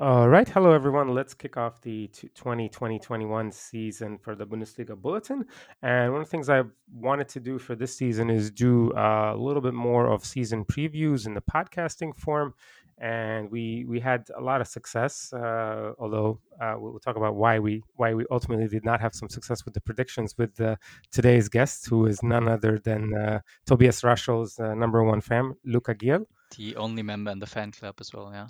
[0.00, 0.48] All right.
[0.48, 1.12] Hello, everyone.
[1.14, 5.44] Let's kick off the 2020-21 season for the Bundesliga Bulletin.
[5.82, 9.34] And one of the things I wanted to do for this season is do uh,
[9.34, 12.54] a little bit more of season previews in the podcasting form.
[12.96, 17.58] And we we had a lot of success, uh, although uh, we'll talk about why
[17.58, 20.76] we why we ultimately did not have some success with the predictions with uh,
[21.12, 25.94] today's guest, who is none other than uh, Tobias Raschl's uh, number one fan, Luca
[25.94, 26.24] Gierl.
[26.56, 28.46] The only member in the fan club as well, yeah.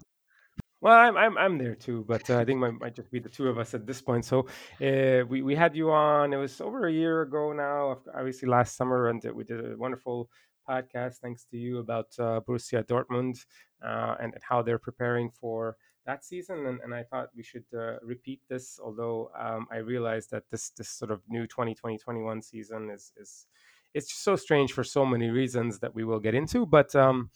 [0.83, 3.29] Well, I'm I'm I'm there too, but uh, I think it might just be the
[3.29, 4.25] two of us at this point.
[4.25, 4.47] So
[4.81, 6.33] uh, we we had you on.
[6.33, 10.31] It was over a year ago now, obviously last summer, and we did a wonderful
[10.67, 13.45] podcast thanks to you about uh, Borussia Dortmund
[13.85, 16.67] uh, and, and how they're preparing for that season.
[16.67, 20.71] And, and I thought we should uh, repeat this, although um, I realized that this
[20.71, 23.47] this sort of new 2020-21 season is is
[23.93, 26.95] it's just so strange for so many reasons that we will get into, but.
[26.97, 27.29] Um,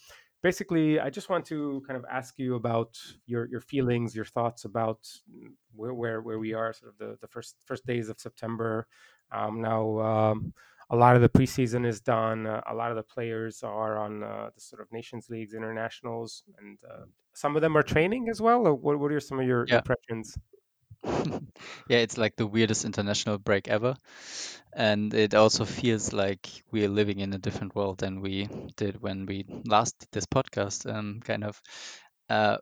[0.45, 4.65] basically, I just want to kind of ask you about your your feelings, your thoughts
[4.67, 5.01] about
[5.75, 8.87] where where, where we are, sort of the, the first first days of September.
[9.33, 10.55] Um, now, um,
[10.91, 12.47] a lot of the preseason is done.
[12.47, 16.45] Uh, a lot of the players are on uh, the sort of nations leagues, internationals,
[16.61, 18.62] and uh, some of them are training as well.
[18.77, 19.78] What what are some of your yeah.
[19.78, 20.39] impressions?
[21.88, 23.97] yeah, it's like the weirdest international break ever.
[24.74, 29.00] And it also feels like we are living in a different world than we did
[29.00, 30.92] when we last did this podcast.
[30.92, 31.60] Um, kind of.
[32.28, 32.58] Uh,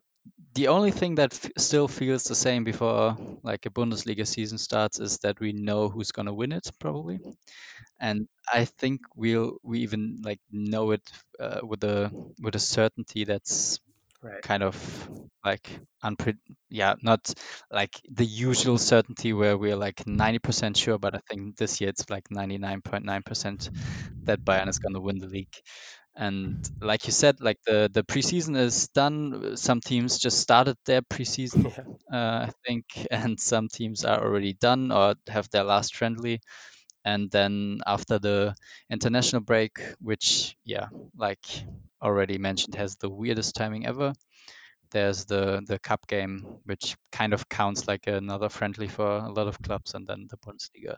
[0.54, 5.00] the only thing that f- still feels the same before like a Bundesliga season starts
[5.00, 7.20] is that we know who's gonna win it probably,
[8.00, 11.02] and I think we'll we even like know it
[11.40, 13.80] uh, with a with a certainty that's
[14.23, 14.42] right.
[14.42, 14.77] kind of
[15.45, 15.69] like
[16.05, 16.37] unpre
[16.70, 17.33] yeah not
[17.70, 22.09] like the usual certainty where we're like 90% sure but i think this year it's
[22.11, 23.70] like 99.9%
[24.25, 25.56] that bayern is going to win the league
[26.15, 31.03] and like you said like the the preseason is done some teams just started their
[31.12, 31.73] preseason
[32.11, 32.17] yeah.
[32.17, 36.41] uh, i think and some teams are already done or have their last friendly
[37.05, 38.55] and then after the
[38.91, 41.47] international break which yeah like
[42.03, 44.12] already mentioned has the weirdest timing ever
[44.91, 49.49] there's the the cup game which kind of counts like another friendly for a lot
[49.49, 50.97] of clubs and then the bundesliga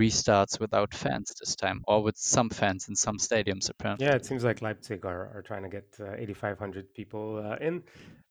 [0.00, 4.24] restarts without fans this time or with some fans in some stadiums apparently yeah it
[4.24, 7.82] seems like leipzig are, are trying to get uh, 8500 people uh, in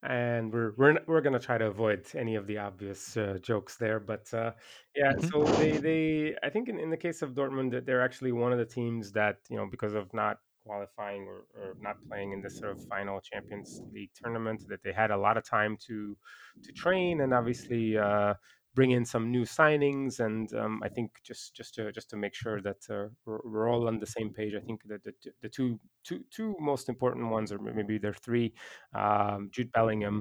[0.03, 3.75] and we're we're, we're going to try to avoid any of the obvious uh, jokes
[3.75, 4.51] there but uh,
[4.95, 5.27] yeah mm-hmm.
[5.27, 8.59] so they they i think in, in the case of dortmund they're actually one of
[8.59, 12.57] the teams that you know because of not qualifying or, or, not playing in this
[12.59, 16.15] sort of final champions league tournament that they had a lot of time to
[16.63, 18.33] to train and obviously uh,
[18.79, 22.33] bring in some new signings, and um, I think just just to just to make
[22.33, 24.53] sure that uh, we're, we're, all on the same page.
[24.55, 28.25] I think that the, the two two two most important ones, or maybe there are
[28.27, 28.53] three,
[28.95, 30.17] um, Jude Bellingham,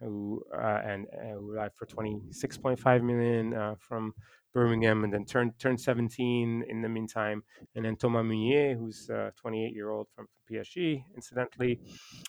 [0.00, 4.14] who uh, and uh, who arrived for twenty six point five million uh, from
[4.54, 7.42] Birmingham, and then turned turned seventeen in the meantime,
[7.74, 11.80] and then Thomas Meunier, who's uh, twenty eight year old from PSG, incidentally,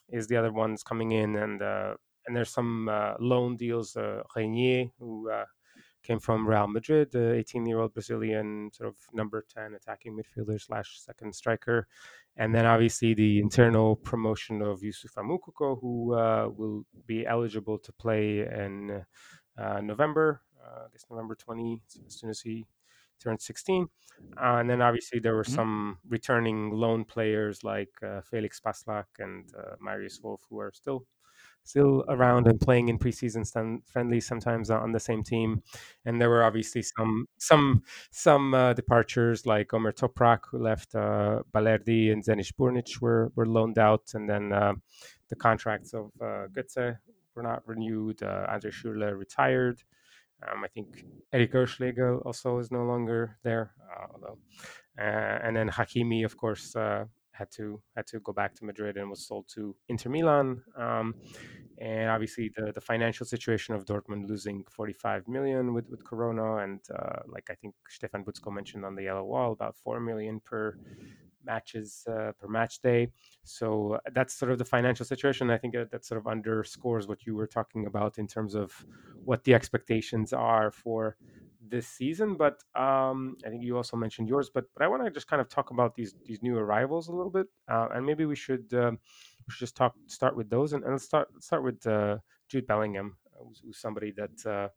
[0.10, 1.94] is the other ones coming in and uh,
[2.28, 3.96] and there's some uh, loan deals.
[3.96, 5.46] Uh, Reinier, who uh,
[6.04, 10.60] came from Real Madrid, the 18 year old Brazilian sort of number 10 attacking midfielder
[10.60, 11.88] slash second striker.
[12.38, 17.92] And then obviously the internal promotion of Youssoufa Moukoko, who uh, will be eligible to
[17.94, 19.04] play in
[19.58, 22.66] uh, November, uh, I guess November 20, so as soon as he
[23.20, 23.88] turned 16.
[24.38, 25.56] and then obviously there were mm-hmm.
[25.56, 27.90] some returning loan players like
[28.30, 31.06] Felix Passlack and Marius Wolf, who are still
[31.64, 35.62] still around and playing in preseason st- friendlies sometimes on the same team.
[36.06, 41.44] And there were obviously some some some uh, departures like Omer Toprak who left, uh,
[41.54, 44.74] Balerdi and Dzenis Burnic were were loaned out, and then uh,
[45.30, 46.98] the contracts of uh, Götze
[47.36, 48.22] were not renewed.
[48.24, 49.84] Uh, Andre Schürrle retired.
[50.48, 54.38] Um, I think Eric Oelschlägel also is no longer there, uh, although.
[55.00, 57.06] Uh, and then Hakimi, of course, uh,
[57.42, 57.66] had to
[57.96, 60.50] had to go back to Madrid and was sold to Inter Milan.
[60.86, 61.08] Um,
[61.90, 66.80] and obviously the the financial situation of Dortmund losing 45 million with with Corona and
[66.98, 70.78] uh, like I think Stefan Buczko mentioned on the yellow wall about 4 million per
[71.44, 73.02] matches uh, per match day.
[73.44, 75.50] So that's sort of the financial situation.
[75.50, 78.68] I think that sort of underscores what you were talking about in terms of
[79.30, 81.18] what the expectations are for
[81.72, 82.36] this season.
[82.38, 84.52] But um, I think you also mentioned yours.
[84.54, 87.14] But but I want to just kind of talk about these these new arrivals a
[87.14, 89.00] little bit, uh, and maybe we should um,
[89.48, 92.18] we should just talk start with those, and, and let's start let's start with uh,
[92.50, 94.70] Jude Bellingham, who's, who's somebody that uh,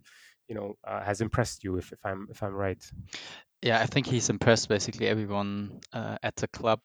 [0.48, 2.82] you know uh, has impressed you, if, if I'm if I'm right.
[3.62, 6.80] Yeah, I think he's impressed basically everyone uh, at the club.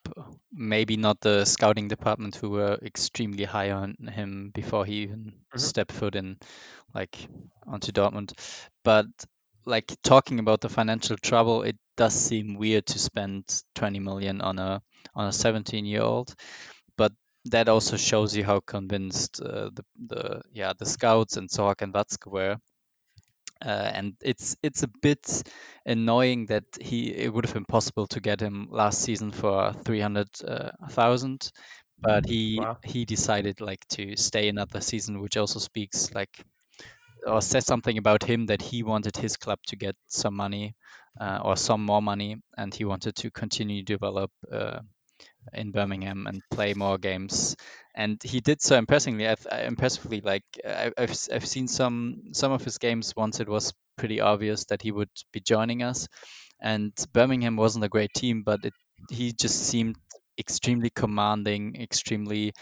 [0.51, 5.69] Maybe not the scouting department who were extremely high on him before he even Mm-hmm.
[5.69, 6.37] stepped foot in,
[6.95, 7.27] like
[7.67, 8.31] onto Dortmund.
[8.83, 9.07] But
[9.65, 13.43] like talking about the financial trouble, it does seem weird to spend
[13.75, 14.81] 20 million on a
[15.15, 16.35] on a 17 year old.
[16.97, 17.13] But
[17.45, 21.93] that also shows you how convinced uh, the the yeah the scouts and Zorc and
[21.93, 22.57] Watzke were
[23.65, 25.43] uh, and it's it's a bit
[25.85, 29.99] annoying that he it would have been possible to get him last season for three
[29.99, 30.71] hundred uh,
[32.01, 32.77] but he Wow.
[32.83, 36.43] he decided like to stay another season, which also speaks like
[37.25, 40.75] or says something about him that he wanted his club to get some money
[41.19, 44.79] uh, or some more money, and he wanted to continue to develop uh,
[45.53, 47.55] in Birmingham and play more games.
[47.95, 49.27] And he did so impressively.
[49.27, 53.13] I've, impressively, like I, I've I've seen some some of his games.
[53.15, 56.07] Once it was pretty obvious that he would be joining us,
[56.61, 58.73] and Birmingham wasn't a great team, but it,
[59.09, 59.95] he just seemed
[60.39, 62.53] extremely commanding, extremely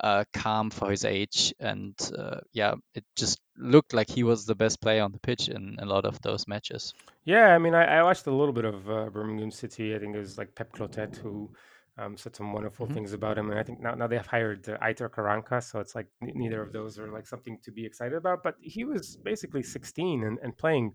[0.00, 4.54] uh, calm for his age, and uh, yeah, it just looked like he was the
[4.54, 6.94] best player on the pitch in a lot of those matches.
[7.24, 9.94] Yeah, I mean, I, I watched a little bit of uh, Birmingham City.
[9.94, 11.50] I think it was like Pep Clotet who
[11.96, 14.26] um, said some wonderful hmm things about him, and I think now now they have
[14.26, 17.70] hired uh, Aitor Karanka, so it's like n- neither of those are like something to
[17.70, 18.42] be excited about.
[18.42, 20.94] But he was basically 16 and, and playing,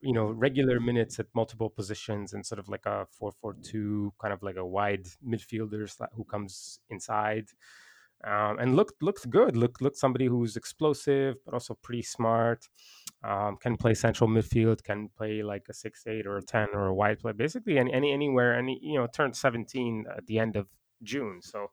[0.00, 4.42] you know, regular minutes at multiple positions and sort of like a 4-4-2, kind of
[4.42, 7.46] like a wide midfielder who comes inside
[8.24, 9.56] um, and looked looked good.
[9.56, 12.68] Looked looked somebody who's explosive, but also pretty smart.
[13.24, 14.82] Um, can play central midfield.
[14.82, 17.32] Can play like a six eight or a ten or a wide play.
[17.32, 18.54] Basically, any, any anywhere.
[18.54, 20.66] Any you know, turned seventeen at the end of
[21.02, 21.40] June.
[21.42, 21.70] So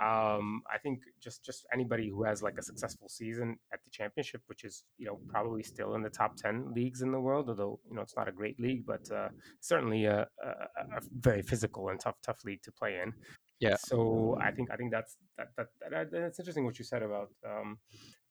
[0.00, 4.42] um, I think just just anybody who has like a successful season at the championship,
[4.46, 7.80] which is you know probably still in the top ten leagues in the world, although
[7.88, 9.28] you know it's not a great league, but uh,
[9.60, 10.48] certainly a, a,
[10.96, 13.12] a very physical and tough tough league to play in
[13.60, 17.02] Yeah, so I think I think that's that, that, that that's interesting what you said
[17.02, 17.78] about um,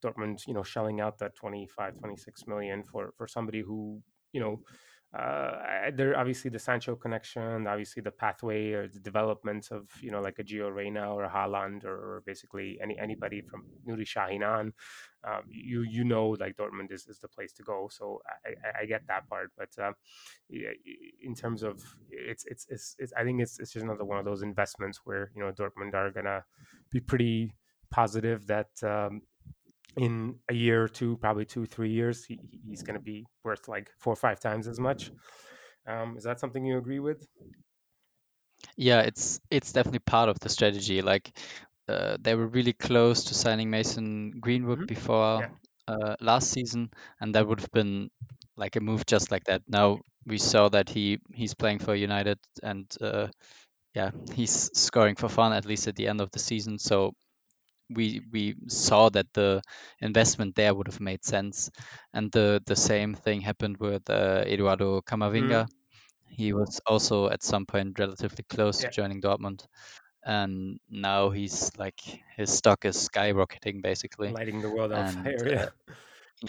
[0.03, 4.01] Dortmund, you know, shelling out that 25, 26 million for for somebody who,
[4.33, 4.61] you know,
[5.13, 10.19] uh, there obviously the Sancho connection, obviously the pathway or the development of you know
[10.19, 14.73] like a Gio Reyna or a Haaland or, basically any anybody from Nuri Shahinan,
[15.23, 17.87] um, you you know like Dortmund is, is the place to go.
[17.89, 19.69] So I, I, get that part, but
[20.49, 20.69] yeah,
[21.21, 24.25] in terms of it's, it's it's it's I think it's it's just another one of
[24.25, 26.43] those investments where you know Dortmund are gonna
[26.91, 27.55] be pretty
[27.89, 29.21] positive that um,
[29.97, 33.67] in a year or two, probably two, three years, he, he's going to be worth
[33.67, 35.11] like four or five times as much.
[35.87, 37.27] Um, is that something you agree with?
[38.77, 41.01] yeah, it's it's definitely part of the strategy.
[41.01, 41.37] Like
[41.87, 45.49] uh, they were really close to signing Mason Greenwood hmm before Yeah.
[45.87, 48.09] uh, last season, and that would have been
[48.55, 49.63] like a move just like that.
[49.67, 53.27] Now we saw that he he's playing for United, and uh,
[53.95, 56.79] yeah, he's scoring for fun at least at the end of the season.
[56.79, 57.13] So
[57.89, 59.61] we we saw that the
[60.01, 61.69] investment there would have made sense,
[62.13, 65.67] and the the same thing happened with uh, Eduardo Camavinga.
[66.27, 69.65] He was also at some point relatively close to joining Dortmund
[70.25, 71.99] and now he's like
[72.37, 75.47] his stock is skyrocketing basically Lighting the world on fire.
[75.47, 75.65] Yeah.
[75.89, 75.93] uh,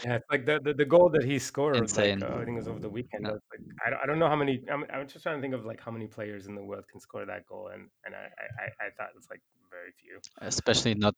[0.05, 2.57] Yeah, it's like the, the, the goal that he scored, like uh, I think it
[2.57, 3.25] was over the weekend.
[3.25, 3.33] yeah.
[3.33, 4.63] Like I don't, I don't know how many.
[4.71, 7.01] I'm, I'm just trying to think of like how many players in the world can
[7.01, 8.27] score that goal, and and I
[8.63, 9.41] I, I thought it's like
[9.71, 10.19] very few.
[10.41, 11.15] especially not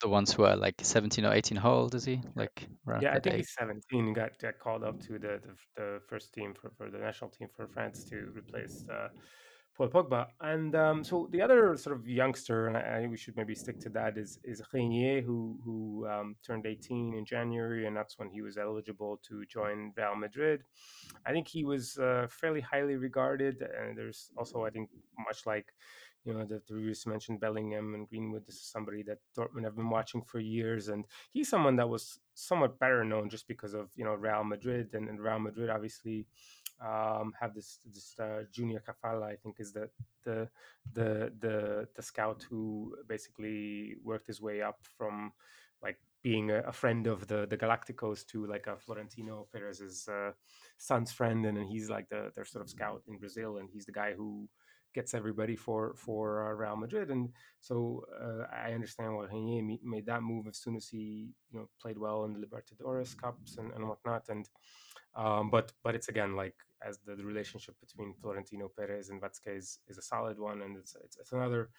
[0.00, 2.66] the ones who are like 17 or 18 how old is he like
[3.00, 3.14] yeah.
[3.14, 4.06] I think he's 17.
[4.06, 7.30] and Got got called up to the the, the first team for, for the national
[7.30, 9.08] team for France to replace uh,
[9.76, 10.26] Paul Pogba.
[10.40, 13.54] And um, so the other sort of youngster, and I, I think we should maybe
[13.54, 18.18] stick to that, is is Reinier, who who um, turned 18 in January, and that's
[18.18, 20.62] when he was eligible to join Real Madrid.
[21.26, 25.66] I think he was uh, fairly highly regarded, and there's also, I think, much like
[26.24, 28.46] you know the, the reviews mentioned Bellingham and Greenwood.
[28.46, 32.20] This is somebody that Dortmund have been watching for years, and he's someone that was
[32.34, 36.26] somewhat better known just because of you know Real Madrid, and, and Real Madrid obviously
[36.84, 39.88] um, have this this uh, Juni Calafat, I think, is the
[40.24, 40.48] the
[40.92, 45.32] the the the scout who basically worked his way up from
[45.82, 50.32] like being a, a friend of the the Galacticos to like a Florentino Perez's uh,
[50.78, 53.86] son's friend, and then he's like the their sort of scout in Brazil, and he's
[53.86, 54.48] the guy who
[54.94, 60.06] gets everybody for for uh, Real Madrid, and so uh, I understand why Reinier made
[60.06, 63.72] that move as soon as he you know played well in the Libertadores Cups and,
[63.72, 64.48] and whatnot, and
[65.16, 66.54] um, but but it's again like
[66.86, 70.76] as the, the relationship between Florentino Perez and Watzke is, is a solid one, and
[70.76, 71.70] it's, it's it's another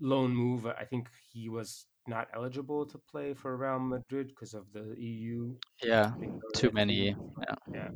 [0.00, 0.66] loan move.
[0.66, 5.54] I think he was not eligible to play for Real Madrid because of the EU.
[5.82, 6.12] yeah
[6.54, 6.74] too the Red Sea.
[6.74, 7.16] many
[7.48, 7.88] yeah Yeah,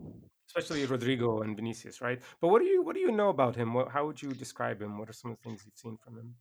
[0.49, 2.21] especially Rodrigo and Vinicius, right?
[2.41, 3.75] But what do you what do you know about him?
[3.75, 4.99] What, how would you describe him?
[4.99, 6.35] What are some of the things you've seen from him?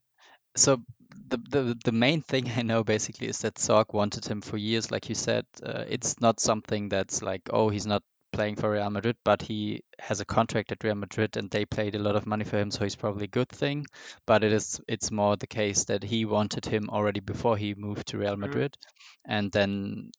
[0.55, 0.81] So
[1.27, 4.91] the, the the main thing I know basically is that Zorc wanted him for years,
[4.91, 5.45] like you said.
[5.61, 9.83] Uh, it's not something that's like, oh, he's not playing for Real Madrid, but he
[9.99, 12.71] has a contract at Real Madrid and they paid a lot of money for him,
[12.71, 13.85] so he's probably a good thing.
[14.25, 18.07] But it is it's more the case that he wanted him already before he moved
[18.07, 18.61] to Real Mm-hmm.
[18.61, 18.77] Madrid,
[19.25, 20.11] and then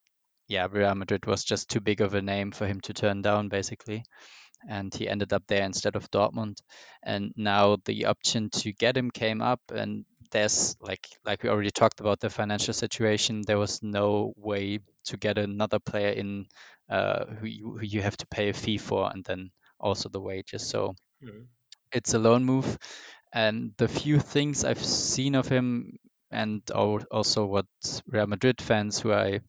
[0.48, 3.48] yeah, Real Madrid was just too big of a name for him to turn down,
[3.48, 4.04] basically
[4.68, 6.58] and he ended up there instead of Dortmund.
[7.02, 11.70] And now the option to get him came up, and there's like like we already
[11.70, 13.42] talked about the financial situation.
[13.46, 16.46] There was no way to get another player in
[16.90, 20.20] uh, who you, who you have to pay a fee for, and then also the
[20.20, 20.66] wages.
[20.68, 21.44] So Mm-hmm.
[21.92, 22.78] it's a loan move.
[23.32, 25.98] And the few things I've seen of him,
[26.30, 27.66] and also what
[28.06, 29.40] Real Madrid fans who I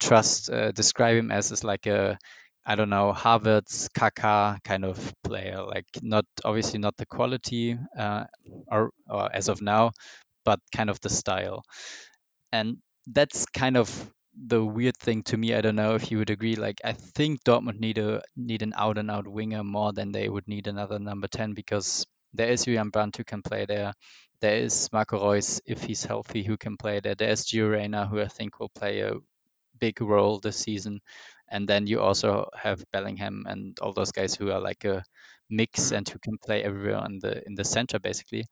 [0.00, 2.18] trust uh, describe him as is like a
[2.66, 8.24] I don't know Harvard's Kaká kind of player, like not obviously not the quality uh,
[8.70, 9.92] or, or as of now,
[10.44, 11.62] but kind of the style,
[12.52, 13.88] and that's kind of
[14.36, 15.54] the weird thing to me.
[15.54, 16.56] I don't know if you would agree.
[16.56, 20.28] Like I think Dortmund need a need an out and out winger more than they
[20.28, 23.92] would need another number ten because there is Julian Brandt who can play there.
[24.40, 27.14] There is Marco Reus if he's healthy who can play there.
[27.14, 29.14] There's Gio Reyna who I think will play a
[29.80, 31.00] big role this season.
[31.48, 35.04] And then you also have Bellingham and all those guys who are like a
[35.48, 35.94] mix Mm-hmm.
[35.96, 38.44] and who can play everywhere in the in the center basically.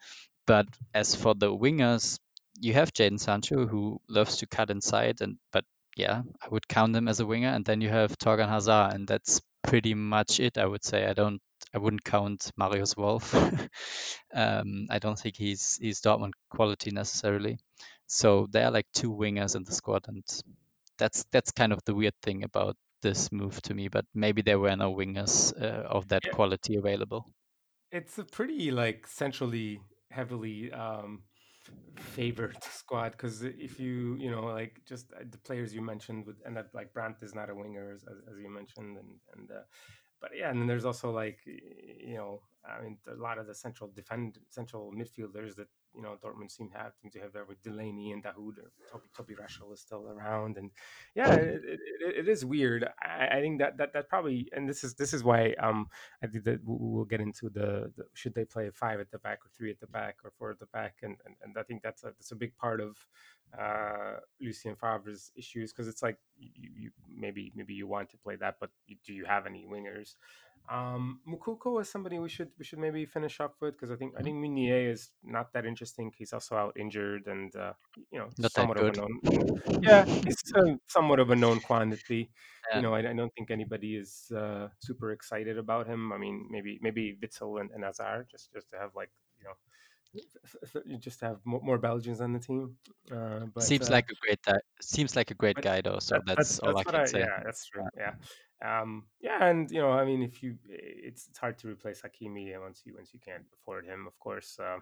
[0.46, 2.18] But as for the wingers,
[2.60, 5.64] you have Jadon Sancho who loves to cut inside and but
[5.96, 7.48] yeah, I would count him as a winger.
[7.48, 10.58] And then you have Thorgan Hazard, and that's pretty much it.
[10.58, 11.40] I would say I don't
[11.74, 13.34] I wouldn't count Marius Wolf.
[14.34, 17.58] um, I don't think he's he's Dortmund quality necessarily.
[18.06, 20.24] So there are like two wingers in the squad, and
[20.98, 23.88] that's that's kind of the weird thing about this move to me.
[23.88, 27.26] But maybe there were no wingers uh, of that Yeah, quality available.
[27.90, 31.22] it's a pretty like centrally heavily um
[31.96, 36.36] favored squad because if you you know like just uh, the players you mentioned with
[36.44, 39.50] and that like Brandt is not a winger as, as as you mentioned and and
[39.50, 39.62] uh,
[40.20, 43.54] but yeah and then there's also like you know I mean a lot of the
[43.54, 47.44] central defend central midfielders that you know Dortmund seem to have seem to have there
[47.44, 50.70] with Delaney and Dahoud or Toby Toby Raschl is still around and
[51.14, 54.68] yeah it, it, it it is weird I, I think that that that probably and
[54.68, 55.86] this is this is why um
[56.22, 59.18] I think that we- we'll get into the, the should they play five at the
[59.18, 61.62] back or three at the back or four at the back, and and, and I
[61.62, 62.96] think that's a that's a big part of
[63.58, 68.36] uh, Lucien Favre's issues because it's like you, you maybe maybe you want to play
[68.36, 70.14] that, but you, do you have any wingers?
[70.68, 74.14] Um, Moukoko is somebody we should we should maybe finish up with because I think
[74.18, 74.24] I Mhm.
[74.24, 76.12] think Meunier is not that interesting.
[76.16, 77.74] He's also out injured and uh,
[78.10, 79.20] you know Not somewhat of a known.
[79.82, 82.30] Yeah, he's uh, somewhat of a known quantity
[82.72, 86.12] you know, I, I don't think anybody is uh, super excited about him.
[86.12, 89.54] I mean, maybe maybe Witsel and, and Azar just just to have like you know
[90.86, 92.76] you just have more, Belgians on the team.
[93.10, 94.58] Uh, but Seems uh, like a great guy.
[94.80, 95.98] Seems like a great guy though.
[95.98, 97.24] So that, that's that's all I that's what can I say.
[97.24, 98.14] yeah that's true Yeah.
[98.64, 102.58] Um yeah and you know I mean if you it's it's hard to replace Hakimi
[102.60, 104.76] once you once you can't afford him of course uh,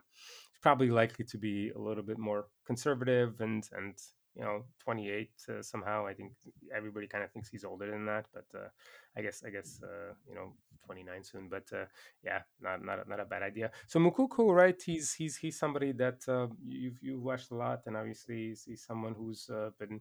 [0.50, 3.94] he's probably likely to be a little bit more conservative and and
[4.34, 6.32] you know 28 uh, somehow I think
[6.74, 8.68] everybody kind of thinks he's older than that but uh,
[9.16, 10.54] I guess I guess uh, you know
[10.86, 11.84] 29 soon but uh,
[12.24, 15.92] yeah not not a, not a bad idea so Moukoko right he's he's he's somebody
[15.92, 20.00] that uh, you've you've watched a lot and obviously he's, he's someone who's uh, been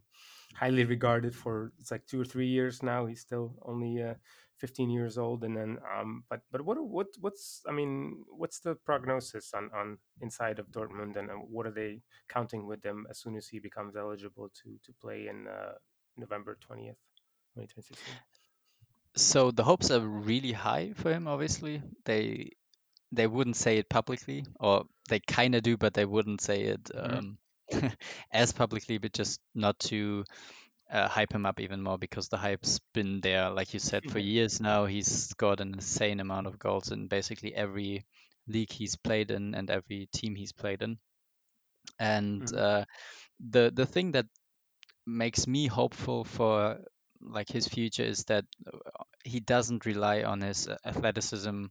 [0.56, 3.06] highly regarded for it's like two or three years now.
[3.06, 4.16] He's still only uh,
[4.58, 8.76] 15 years old, and then um, but but what what what's I mean, what's the
[8.76, 13.20] prognosis on on inside of Dortmund, and uh, what are they counting with them as
[13.20, 15.48] soon as he becomes eligible to to play in
[16.18, 17.02] November 20th,
[17.56, 18.41] 2026?
[19.16, 21.28] So the hopes are really high for him.
[21.28, 22.52] Obviously, they
[23.12, 26.90] they wouldn't say it publicly, or they kind of do, but they wouldn't say it
[27.04, 27.20] Mm-hmm.
[27.20, 27.38] um,
[28.32, 30.26] as publicly, but just not to
[30.92, 34.20] uh, hype him up even more because the hype's been there, like you said, for
[34.20, 34.86] years now.
[34.86, 38.06] He's scored an insane amount of goals in basically every
[38.48, 40.98] league he's played in and every team he's played in.
[42.00, 42.56] And Mm-hmm.
[42.56, 42.86] uh,
[43.40, 44.28] the the thing that
[45.06, 46.80] makes me hopeful for
[47.22, 51.66] like his future is that uh, he doesn't rely on his athleticism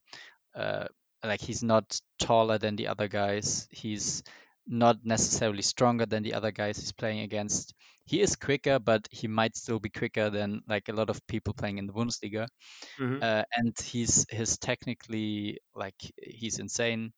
[0.55, 0.87] uh,
[1.25, 3.69] like he's not taller than the other guys.
[3.71, 4.23] He's
[4.67, 7.75] not necessarily stronger than the other guys he's playing against.
[8.05, 11.55] He is quicker, but he might still be quicker than like a lot of people
[11.55, 12.49] playing in the Bundesliga.
[12.99, 13.23] Mm-hmm.
[13.23, 17.13] Uh, and he's he's technically like he's insane.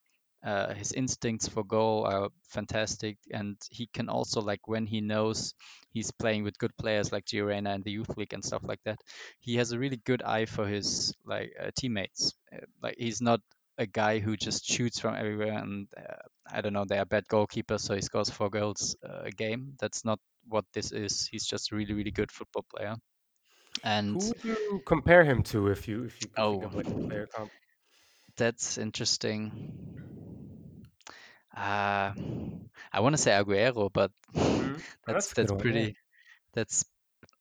[0.44, 5.54] Uh, his instincts for goal are fantastic, and he can also like when he knows
[5.92, 8.80] he's playing with good players like Gio Reyna in the youth league and stuff like
[8.84, 8.98] that.
[9.38, 12.34] He has a really good eye for his like uh, teammates.
[12.52, 13.40] Uh, like he's not
[13.78, 17.26] a guy who just shoots from everywhere and uh, I don't know they are bad
[17.26, 19.74] goalkeepers so he scores four goals uh, a game.
[19.80, 20.18] That's not
[20.48, 21.28] what this is.
[21.30, 22.96] He's just a really really good football player.
[23.84, 27.08] And Who would you compare him to if you if you oh, of like a
[27.08, 27.50] player comp?
[28.36, 30.11] that's interesting.
[31.56, 32.12] Uh,
[32.92, 34.10] I want to say Aguero, but
[34.56, 35.52] hmm that's That's that's.
[35.52, 35.96] Pretty
[36.54, 36.84] that's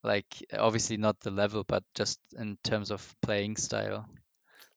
[0.04, 0.28] like
[0.58, 4.08] obviously not the level, but just in terms of playing style.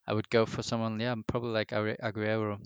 [0.07, 2.59] I would go for someone, yeah, probably like Ague- Aguero.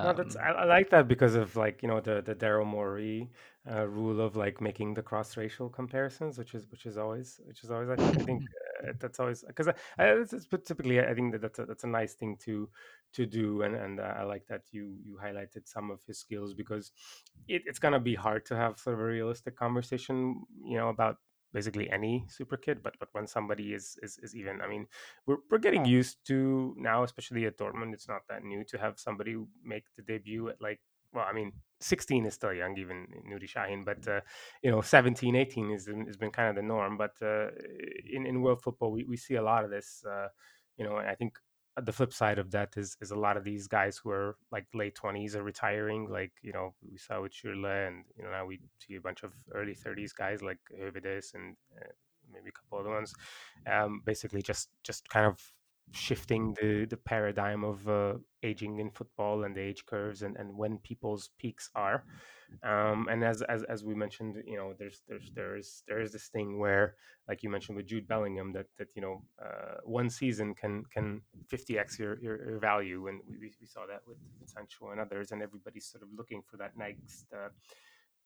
[0.00, 2.66] No, that's Um, I, I like that because of like you know the the Daryl
[2.66, 3.30] Morey
[3.70, 7.62] uh, rule of like making the cross racial comparisons, which is which is always which
[7.64, 8.63] is always I think I think uh,
[8.98, 9.68] that's always because
[10.64, 12.68] typically I think that that's a, that's a nice thing to
[13.14, 16.54] to do and and uh, I like that you you highlighted some of his skills
[16.54, 16.92] because
[17.48, 21.16] it, it's gonna be hard to have sort of a realistic conversation you know about
[21.52, 24.88] basically any super kid but but when somebody is is, is even i mean
[25.26, 27.92] we're, we're getting used to now, especially at Dortmund.
[27.94, 30.80] It's not that new to have somebody make the debut at like,
[31.14, 34.20] well, I mean, 16 is still young, even Nuri Shahin, but uh,
[34.62, 36.96] you know, 17, 18 is has been kind of the norm.
[36.96, 37.48] But uh,
[38.12, 40.04] in in world football, we, we see a lot of this.
[40.04, 40.28] Uh,
[40.76, 41.38] you know, and I think
[41.82, 44.66] the flip side of that is is a lot of these guys who are like
[44.74, 48.46] late 20s are retiring like you know we saw with Schürrle and you know now
[48.46, 51.90] we see a bunch of early 30s guys like Höwedes and uh,
[52.32, 53.12] maybe a couple other ones
[53.70, 55.52] um, basically just just kind of
[55.92, 60.56] shifting the the paradigm of uh, aging in football and the age curves and, and
[60.56, 62.04] when people's peaks are.
[62.62, 66.28] Um, and as, as as we mentioned you know there's there's there's there is this
[66.28, 66.94] thing where
[67.28, 71.22] like you mentioned with Jude Bellingham that that you know uh, one season can can
[71.52, 73.08] 50x your, your, your value.
[73.08, 76.42] And we, we saw that with, with Sancho and others and everybody's sort of looking
[76.48, 77.48] for that next uh,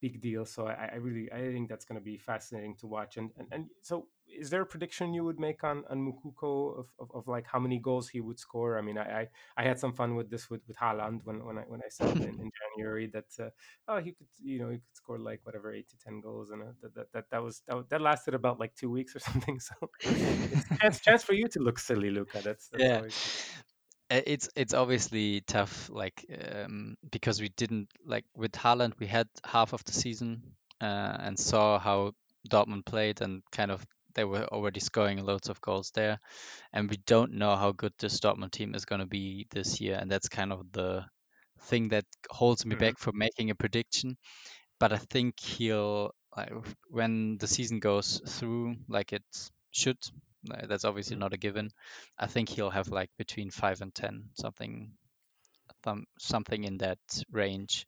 [0.01, 0.45] big deal.
[0.45, 3.17] So I, I really I think that's going to be fascinating to watch.
[3.17, 6.87] And, and and so is there a prediction you would make on on Moukoko of,
[6.99, 8.79] of, of like how many goals he would score?
[8.79, 11.59] I mean, I I, I had some fun with this with with Haaland when when
[11.59, 13.51] I when I said in, in January that uh,
[13.89, 16.63] oh he could you know he could score like whatever eight to ten goals and
[16.63, 19.59] uh, that, that that that was that, that lasted about like two weeks or something.
[19.61, 22.41] So it's chance chance for you to look silly, Luca.
[22.43, 23.51] That's that's yeah, always
[24.11, 29.73] it's it's obviously tough, like um, because we didn't like with Haaland, we had half
[29.73, 32.13] of the season uh, and saw how
[32.49, 36.19] Dortmund played, and kind of they were already scoring loads of goals there,
[36.73, 39.99] and we don't know how good this Dortmund team is going to be this year,
[40.01, 41.07] and that's kind of the
[41.61, 44.17] thing that holds me Mhm, back from making a prediction.
[44.81, 46.53] But I think he'll like
[46.89, 49.25] when the season goes through, like it
[49.73, 49.99] should.
[50.45, 51.71] That's obviously mhm, not a given.
[52.19, 54.93] I think he'll have like between five and ten, something,
[56.19, 56.99] something in that
[57.31, 57.87] range.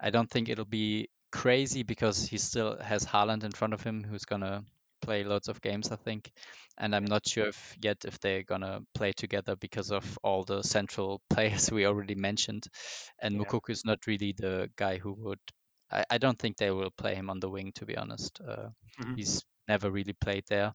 [0.00, 4.04] I don't think it'll be crazy because he still has Haaland in front of him,
[4.04, 4.64] who's gonna
[5.02, 6.30] play loads of games, I think.
[6.78, 10.62] And I'm not sure if yet if they're gonna play together because of all the
[10.62, 12.66] central players we already mentioned.
[13.20, 15.40] And yeah Moukoko is not really the guy who would.
[15.90, 18.40] I, I don't think they will play him on the wing, to be honest.
[18.46, 20.74] Uh, mhm, he's never really played there,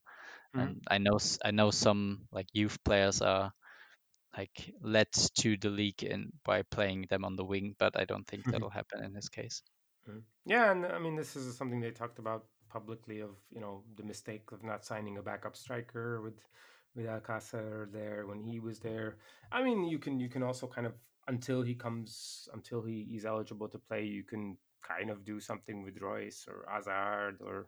[0.53, 3.51] and I know I know some like youth players are
[4.37, 8.27] like led to the league in by playing them on the wing, but I don't
[8.27, 8.51] think mhm.
[8.51, 9.61] that'll happen in this case.
[10.09, 10.23] Mm.
[10.45, 14.03] Yeah, and I mean, this is something they talked about publicly of you know the
[14.03, 16.39] mistake of not signing a backup striker with
[16.95, 19.17] with Alcácer there when he was there.
[19.51, 20.93] I mean, you can you can also kind of
[21.27, 25.83] until he comes until he, he's eligible to play, you can kind of do something
[25.83, 27.67] with Reus or Hazard or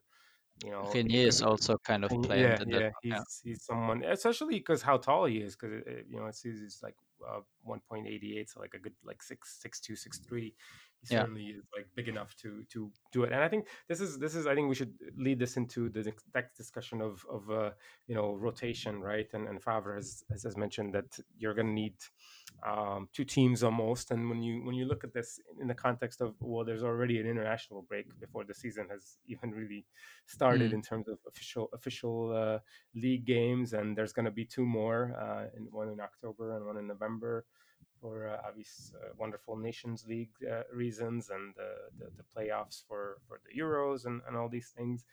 [0.63, 2.82] you know Reinier is also kind of playing yeah, the net.
[2.82, 5.56] yeah, Yeah, he's he's someone, especially because how tall he is.
[5.56, 6.96] Because you know, it's he's like
[7.28, 10.54] uh, one point eighty eight, so like a good like six six two six three.
[11.08, 11.22] He yeah.
[11.22, 13.32] certainly is like big enough to to do it.
[13.32, 16.13] And I think this is this is I think we should lead this into the
[16.34, 17.72] next discussion of of uh,
[18.08, 19.28] you know rotation, right?
[19.34, 21.96] And and Favre has has mentioned that you're going to need
[22.65, 24.12] um, two teams almost.
[24.12, 27.20] And when you when you look at this in the context of well, there's already
[27.20, 29.86] an international break before the season has even really
[30.26, 32.60] started Mm, in terms of official official uh,
[32.96, 36.65] league games, and there's going to be two more, uh, in, one in October and
[36.65, 37.46] one in November
[38.06, 43.39] for uh, obvious uh, wonderful Nations League uh, reasons and the, the, playoffs for for
[43.46, 45.06] the Euros and, and all these things.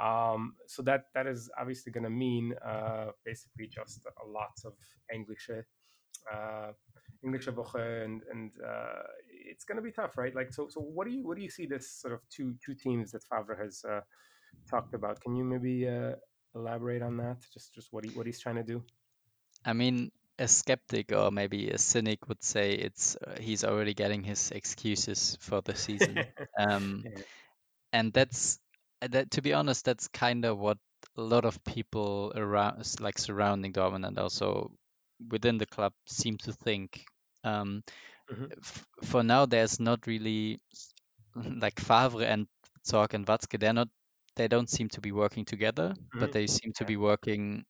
[0.00, 4.72] Um, so that that is obviously going to mean uh, basically just a lot of
[5.12, 6.72] English uh,
[7.24, 9.02] Englische Woche, and and uh,
[9.50, 10.34] it's going to be tough, right?
[10.34, 12.74] Like, so so what do you what do you see this sort of two two
[12.74, 13.84] teams that Favre has
[14.70, 15.20] talked about?
[15.20, 15.76] Can you maybe
[16.54, 17.38] elaborate on that?
[17.52, 18.82] Just just what he what he's trying to do?
[19.64, 24.22] I mean, a skeptic or maybe a cynic would say it's uh, he's already getting
[24.24, 26.26] his excuses for the season.
[26.58, 27.22] Um, yeah.
[27.92, 28.58] and that's
[29.02, 29.30] uh, that.
[29.32, 30.78] To be honest, that's kind of what
[31.16, 34.72] a lot of people around, like surrounding Dortmund and also
[35.30, 37.04] within the club, seem to think.
[37.44, 37.82] Um,
[38.28, 38.50] hmm
[39.04, 40.60] for now, there's not really
[41.34, 42.46] like Favre and
[42.86, 43.58] Zorc and Watzke.
[43.60, 43.88] They're not.
[44.36, 47.64] They don't seem to be working together, but hmm they seem to be working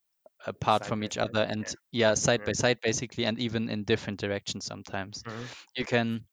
[0.47, 1.17] apart Side from each side.
[1.17, 1.73] other and Yeah.
[1.91, 2.45] yeah side Yeah.
[2.45, 6.25] by side basically and even in different directions sometimes hmm you can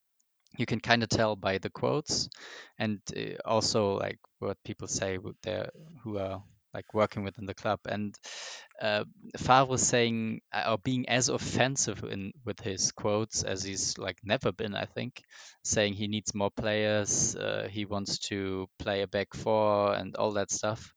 [0.59, 2.29] you can kind of tell by the quotes
[2.79, 5.71] and uh, also like what people say with their
[6.03, 6.43] who are
[6.75, 8.15] like working within the club and
[8.81, 9.05] uh,
[9.37, 14.19] Favre was saying uh, or being as offensive in with his quotes as he's like
[14.23, 15.23] never been I think
[15.65, 20.33] saying he needs more players uh, he wants to play a back four and all
[20.33, 20.93] that stuff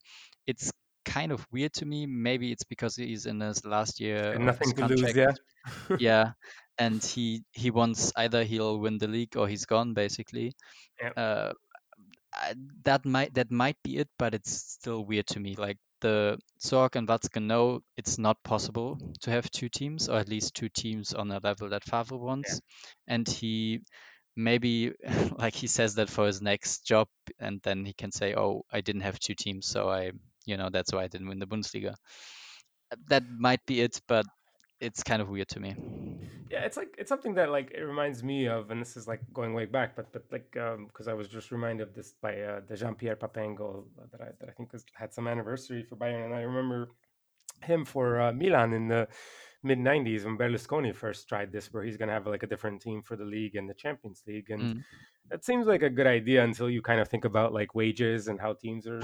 [0.48, 0.72] it's
[1.06, 4.74] kind of weird to me maybe it's because he's in his last year And nothing
[4.74, 5.16] to lose.
[5.16, 5.34] Yeah.
[6.00, 6.32] yeah
[6.78, 10.54] and he he wants either he'll win the league or he's gone basically
[11.02, 11.10] yeah.
[11.16, 11.54] uh
[12.34, 16.40] I, that might that might be it but it's still weird to me like the
[16.62, 20.70] Zorc and Watzke know it's not possible to have two teams or at least two
[20.70, 22.62] teams on a level that Favre wants
[23.08, 23.82] and he
[24.36, 24.94] maybe
[25.38, 27.08] like he says that for his next job
[27.40, 30.12] and then he can say oh I didn't have two teams so I
[30.50, 31.94] you know that's why I didn't win the Bundesliga.
[33.10, 34.26] That might be it but
[34.80, 35.76] it's kind of weird to me.
[36.50, 39.22] Yeah it's like it's something that like it reminds me of and this is like
[39.34, 42.34] going way back but but like um because i was just reminded of this by
[42.42, 45.96] uh the jean-pierre papin goal that i that i think was had some anniversary for
[45.96, 46.90] bayern and i remember
[47.62, 49.08] him for uh, milan in the
[49.64, 52.82] mid 90s when berlusconi first tried this where he's going to have like a different
[52.82, 54.84] team for the league and the champions league and mm.
[55.32, 58.40] it seems like a good idea until you kind of think about like wages and
[58.40, 59.02] how teams are,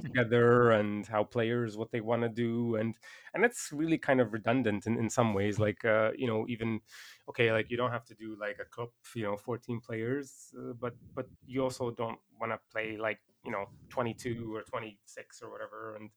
[0.00, 2.94] together and how players what they want to do and
[3.34, 6.80] and it's really kind of redundant in, in some ways like uh you know even
[7.28, 10.72] okay like you don't have to do like a club you know 14 players uh,
[10.80, 15.50] but but you also don't want to play like you know 22 or 26 or
[15.50, 16.10] whatever and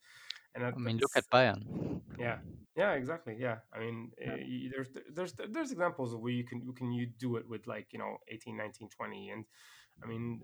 [0.56, 2.02] and I mean, look at Bayern.
[2.20, 2.38] yeah,
[2.76, 3.36] yeah, exactly.
[3.40, 4.38] Yeah, I mean, uh,
[4.72, 7.88] there's there's there's examples of where you can you can you do it with like
[7.92, 9.30] you know 18, 19, 20.
[9.30, 9.46] and
[10.04, 10.42] I mean,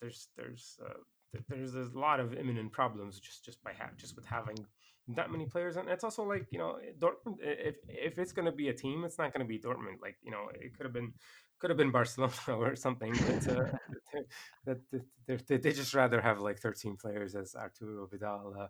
[0.00, 4.26] there's there's uh, there's a lot of imminent problems just just by ha- just with
[4.26, 4.66] having
[5.08, 7.36] that many players, and it's also like you know Dortmund.
[7.40, 10.00] If if it's gonna be a team, it's not gonna be Dortmund.
[10.00, 11.12] Like you know, it could have been
[11.58, 13.64] could have been Barcelona or something, but uh,
[14.66, 18.66] that, that, that they, they just rather have like 13 players, as Arturo Vidal uh,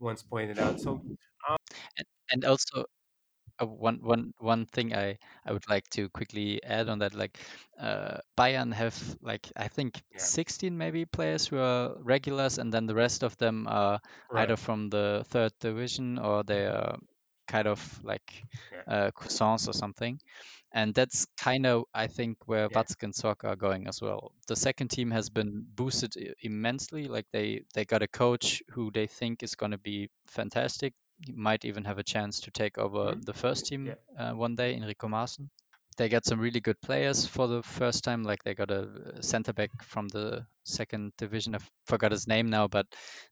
[0.00, 0.80] once pointed out.
[0.80, 1.02] So
[1.96, 2.84] And, and also,
[3.60, 7.38] uh, one one one thing I I would like to quickly add on that, like
[7.78, 12.86] uh, Bayern have like I think yeah, 16 maybe players who are regulars, and then
[12.86, 14.50] the rest of them are right.
[14.50, 16.98] either from the third division or they are
[17.50, 20.20] kind of like Yeah, uh, cousins or something.
[20.72, 22.76] And that's kind of, I think, where yeah.
[22.76, 24.32] Watzke and Zorc are going as well.
[24.48, 27.08] The second team has been boosted immensely.
[27.08, 30.94] Like they, they got a coach who they think is going to be fantastic.
[31.26, 33.24] He might even have a chance to take over Mhm.
[33.24, 33.94] the first Yeah.
[33.94, 35.48] team uh, one day, Enrico Maaßen.
[35.96, 38.22] They got some really good players for the first time.
[38.22, 41.54] Like they got a center back from the second division.
[41.54, 42.86] I forgot his name now, but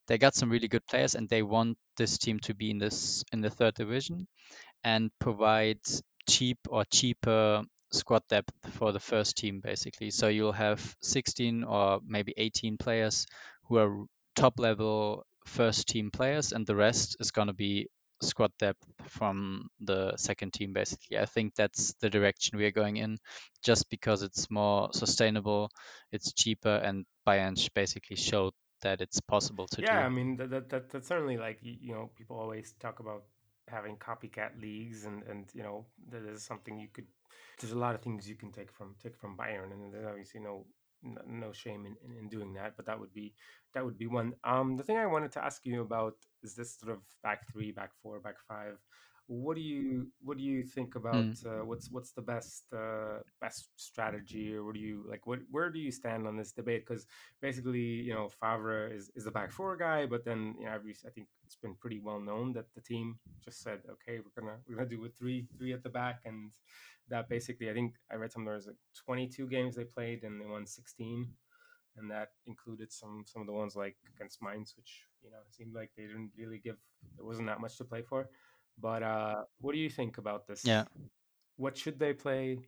[0.06, 3.24] they got some really good players, and they want this team to be in this
[3.32, 4.26] in the third division
[4.84, 5.80] and provide
[6.28, 12.00] cheap or cheaper squad depth for the first team basically so you'll have 16 or
[12.06, 13.26] maybe 18 players
[13.64, 14.04] who are
[14.36, 17.88] top level first team players and the rest is going to be
[18.20, 23.18] squad depth from the second team basically i think that's the direction we're going in
[23.62, 25.70] just because it's more sustainable
[26.12, 28.52] it's cheaper and bayern basically showed
[28.82, 29.82] that it's possible to do.
[29.82, 33.00] Yeah, do I mean that, that, that that's certainly like you, know people always talk
[33.00, 33.24] about
[33.66, 37.06] having copycat leagues and and you know that is something you could
[37.60, 40.40] there's a lot of things you can take from take from Bayern and there's obviously
[40.40, 40.64] no
[41.02, 43.34] no shame in, in, in doing that but that would be
[43.74, 46.76] that would be one um the thing I wanted to ask you about is this
[46.78, 48.78] sort of back three back four back five
[49.28, 51.46] what do you what do you think about Mm.
[51.46, 55.70] uh, what's what's the best uh, best strategy or what do you like what where
[55.70, 57.06] do you stand on this debate because
[57.40, 60.96] basically, you know, Favre is, is a back four guy, but then you know, every,
[61.06, 64.56] I think it's been pretty well known that the team just said, okay, we're gonna
[64.66, 66.52] we're gonna do with three three at the back, and
[67.08, 70.40] that basically, I think I read somewhere there was like 22 games they played and
[70.40, 71.28] they won 16,
[71.96, 75.74] and that included some some of the ones like against Mainz, which you know seemed
[75.74, 76.76] like they didn't really give
[77.16, 78.28] there wasn't that much to play for.
[78.80, 80.62] But uh, what do you think about this?
[80.64, 80.84] yeah
[81.56, 82.58] What should they play?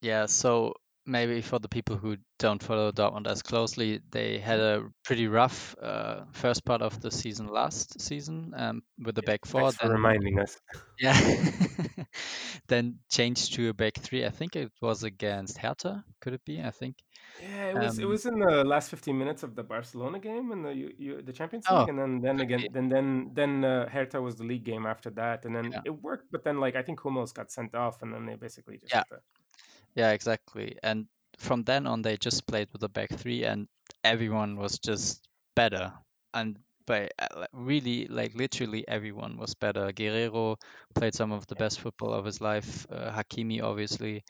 [0.00, 0.74] yeah so
[1.06, 5.76] maybe for the people who don't follow Dortmund as closely, they had a pretty rough
[5.80, 9.30] uh, first part of the season last season um, with the Yeah.
[9.32, 9.72] back four.
[9.72, 10.58] Thanks for Then reminding us.
[10.98, 11.18] yeah,
[12.68, 14.24] then changed to a back three.
[14.26, 16.04] I think it was against Hertha.
[16.20, 16.62] Could it be?
[16.62, 16.96] I think.
[17.36, 20.52] Yeah, it was it Um, was in the last 15 minutes of the Barcelona game
[20.52, 23.64] and the you, you, the Champions oh, League, and then then again then then then
[23.64, 26.60] uh, Hertha was the league game after that, and then Yeah, it worked, but then
[26.60, 29.02] like I think Hummels got sent off, and then they basically just yeah,
[29.94, 30.76] yeah, exactly.
[30.82, 31.06] And
[31.38, 33.68] from then on, they just played with the back three, and
[34.02, 35.92] everyone was just better.
[36.32, 39.92] And by uh, really, like literally, everyone was better.
[39.92, 40.56] Guerreiro
[40.94, 42.86] played some of the best football of his life.
[42.90, 44.24] Uh, Hakimi, obviously,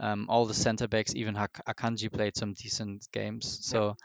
[0.00, 3.58] um, all the center backs, even Hak- Akanji played some decent games.
[3.62, 3.96] So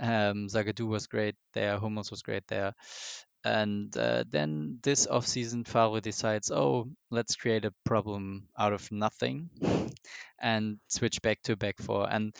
[0.00, 1.78] um, Zagadou was great there.
[1.78, 2.74] Hummels was great there.
[3.44, 9.50] And uh, then this offseason, Favre decides, oh, let's create a problem out of nothing
[10.40, 12.08] and switch back to back four.
[12.10, 12.34] And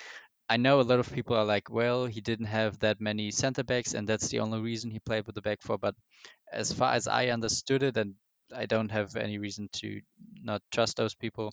[0.49, 3.63] I know a lot of people are like, well, he didn't have that many center
[3.63, 5.79] backs, and that's the only reason he played with the back four.
[5.79, 5.95] But
[6.53, 8.15] as far as I understood it, and
[8.55, 10.01] I don't have any reason to
[10.43, 11.53] not trust those people,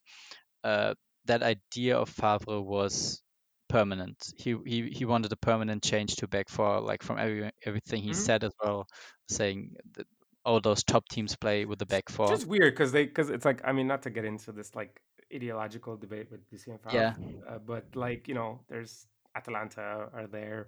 [0.63, 3.21] uh, that idea of Favre was
[3.69, 4.17] permanent.
[4.37, 8.13] He, he he wanted a permanent change to back four, like from every everything he
[8.13, 8.85] hmm said as well,
[9.29, 10.07] saying that
[10.45, 12.31] all those top teams play with the back four.
[12.33, 15.01] is weird because they because it's like I mean not to get into this like
[15.33, 17.15] ideological debate with Favre, Yeah,
[17.49, 20.67] uh, but like you know there's Atalanta are there.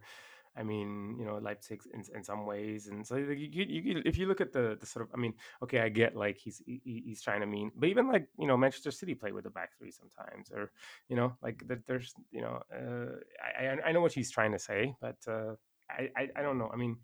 [0.59, 4.27] I mean, you know, Leipzig in, in some ways, and so you, you, if you
[4.27, 7.21] look at the, the sort of, I mean, okay, I get like he's he, he's
[7.21, 9.91] trying to mean, but even like you know, Manchester City play with the back three
[9.91, 10.71] sometimes, or
[11.07, 13.15] you know, like that there's you know, uh,
[13.57, 15.53] I I know what he's trying to say, but uh,
[15.89, 16.69] I, I I don't know.
[16.73, 16.97] I mean,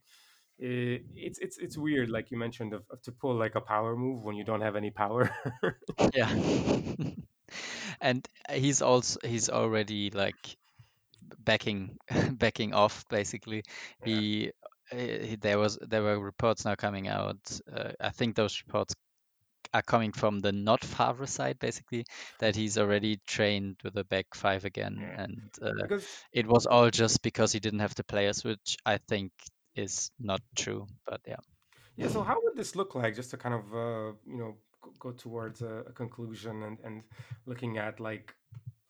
[0.61, 3.95] eh, it's it's it's weird, like you mentioned, of, of to pull like a power
[3.95, 5.31] move when you don't have any power.
[6.13, 6.29] yeah.
[8.01, 10.57] and he's also he's already like
[11.39, 11.97] backing
[12.33, 13.63] backing off basically.
[14.05, 14.51] Yeah, he,
[14.91, 17.37] he there was there were reports now coming out
[17.75, 18.93] uh, i think those reports
[19.73, 22.05] are coming from the not Favre side basically
[22.39, 24.97] that he's already trained with a back five again.
[25.01, 28.77] Yeah, and uh, because it was all just because he didn't have the players which
[28.85, 29.31] i think
[29.75, 31.41] is not true but yeah.
[31.97, 34.55] Yeah, so how would this look like, just to kind of uh, you know
[34.99, 37.03] go towards a, a conclusion and and
[37.45, 38.35] looking at like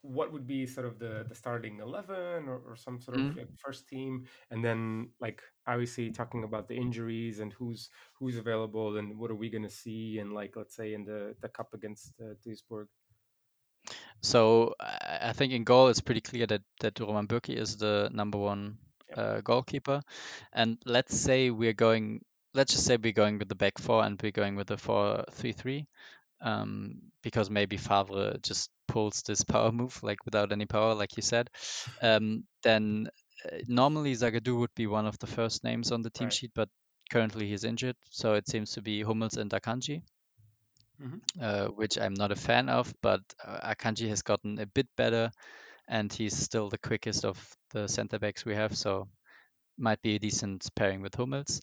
[0.05, 3.35] what would be sort of the the starting eleven or, or some sort of Mm.
[3.35, 7.89] like, first team, and then like obviously talking about the injuries and who's
[8.19, 11.35] who's available and what are we going to see and like let's say in the
[11.41, 12.87] the cup against uh, Duisburg.
[14.21, 18.37] So I think in goal it's pretty clear that that Roman Bürki is the number
[18.37, 18.77] one
[19.09, 19.17] Yep.
[19.17, 20.01] uh, goalkeeper.
[20.53, 22.21] And let's say we're going,
[22.53, 25.23] let's just say we're going with the back four and we're going with the four
[25.31, 25.87] three three,
[26.45, 31.23] um, because maybe Favre just pulls this power move like without any power, like you
[31.23, 31.49] said.
[32.01, 33.09] Um, then
[33.45, 36.31] uh, normally Zagadou would be one of the first names on the team Right.
[36.31, 36.69] sheet, but
[37.11, 40.03] currently he's injured, so it seems to be Hummels and Akanji
[40.99, 44.87] hmm uh, which I'm not a fan of, but uh, Akanji has gotten a bit
[44.95, 45.31] better
[45.87, 47.37] and he's still the quickest of
[47.71, 49.09] the center backs we have, so
[49.77, 51.61] might be a decent pairing with Hummels.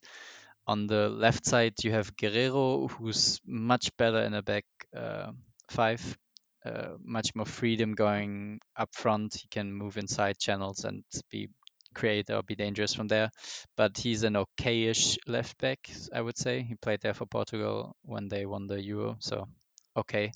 [0.66, 4.64] On the left side, you have Guerreiro, who's much better in a back
[4.96, 5.33] uh,
[5.70, 6.18] five,
[6.64, 9.35] uh, much more freedom going up front.
[9.35, 11.48] He can move inside channels and be
[11.94, 13.31] create or be dangerous from there.
[13.77, 16.62] But he's an okayish left back, I would say.
[16.62, 19.48] He played there for Portugal when they won the Euro, so
[19.96, 20.33] okay.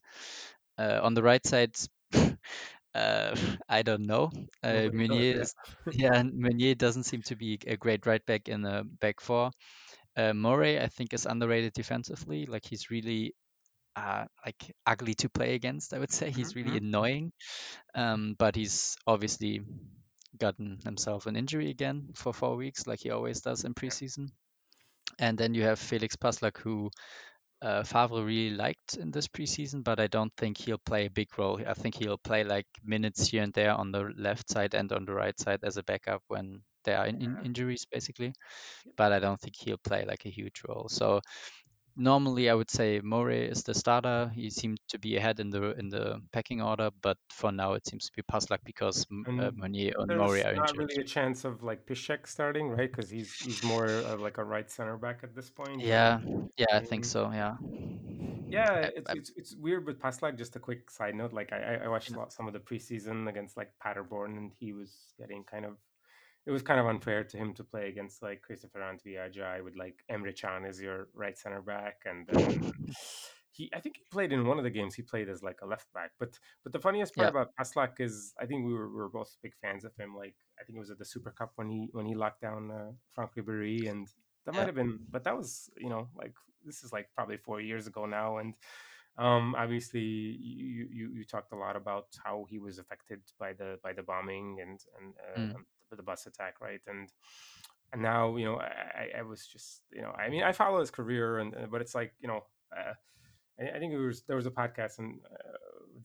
[0.79, 1.75] Uh, on the right side,
[2.95, 3.37] uh,
[3.69, 4.31] I don't know.
[4.63, 5.45] Uh, Meunier
[5.91, 6.23] Yeah.
[6.25, 9.51] Meunier doesn't seem to be a great right back in a back four.
[10.17, 12.47] Uh, Morey, I think, is underrated defensively.
[12.47, 13.35] Like he's really
[13.97, 15.95] uh, like ugly to play against.
[15.95, 17.33] I would say he's really hmm annoying.
[17.95, 19.63] Um, but he's obviously
[20.39, 24.31] gotten himself an injury again for four weeks, like he always does in preseason.
[25.19, 26.91] And then you have Felix Passlack, who
[27.63, 31.39] uh, Favre really liked in this preseason, but I don't think he'll play a big
[31.39, 31.61] role.
[31.67, 35.05] I think he'll play like minutes here and there on the left side and on
[35.07, 38.33] the right side as a backup when there are in, in injuries, basically.
[38.97, 40.89] But I don't think he'll play like a huge role.
[40.89, 41.21] So
[41.97, 44.31] normally I would say Morey is the starter.
[44.35, 47.87] He seemed to be ahead in the in the pecking order, but for now it
[47.87, 51.45] seems to be Passlack because uh, And Meunier and Morey there's not really a chance
[51.45, 52.91] of like Piszczek starting, right?
[52.91, 56.21] Because he's he's more of like a right center back at this point, Yeah,
[56.57, 57.31] yeah, I think so.
[57.33, 57.57] Yeah,
[58.49, 60.37] Yeah, it's I, it's it's weird with Passlack.
[60.37, 62.17] Just a quick side note, like I I watched yeah.
[62.17, 65.77] a lot, some of the preseason against like Paderborn, and he was getting kind of
[66.47, 70.05] it was kind of unfair to him to play against like Christopher Antwi-Adjei with like
[70.11, 72.73] Emre Can as your right center back, and then
[73.51, 74.95] he I think he played in one of the games.
[74.95, 76.13] He played as like a left back.
[76.19, 77.31] But but the funniest part Yeah.
[77.31, 80.15] about Passlack is I think we were, we were both big fans of him.
[80.17, 82.71] Like I think it was at the Super Cup when he when he locked down
[82.71, 84.07] uh, Franck Ribéry, and
[84.45, 85.01] that might have been.
[85.11, 88.55] But that was you know like this is like probably four years ago now, and
[89.19, 93.79] um, obviously you, you you talked a lot about how he was affected by the
[93.83, 95.65] by the bombing and and Mm.
[95.95, 96.81] The bus attack, right?
[96.89, 97.09] And
[97.93, 100.91] and now you know I, I was just you know I mean I follow his
[100.91, 102.41] career and but it's like you know
[102.77, 102.93] uh,
[103.61, 105.57] I, I, think it was there was a podcast and uh,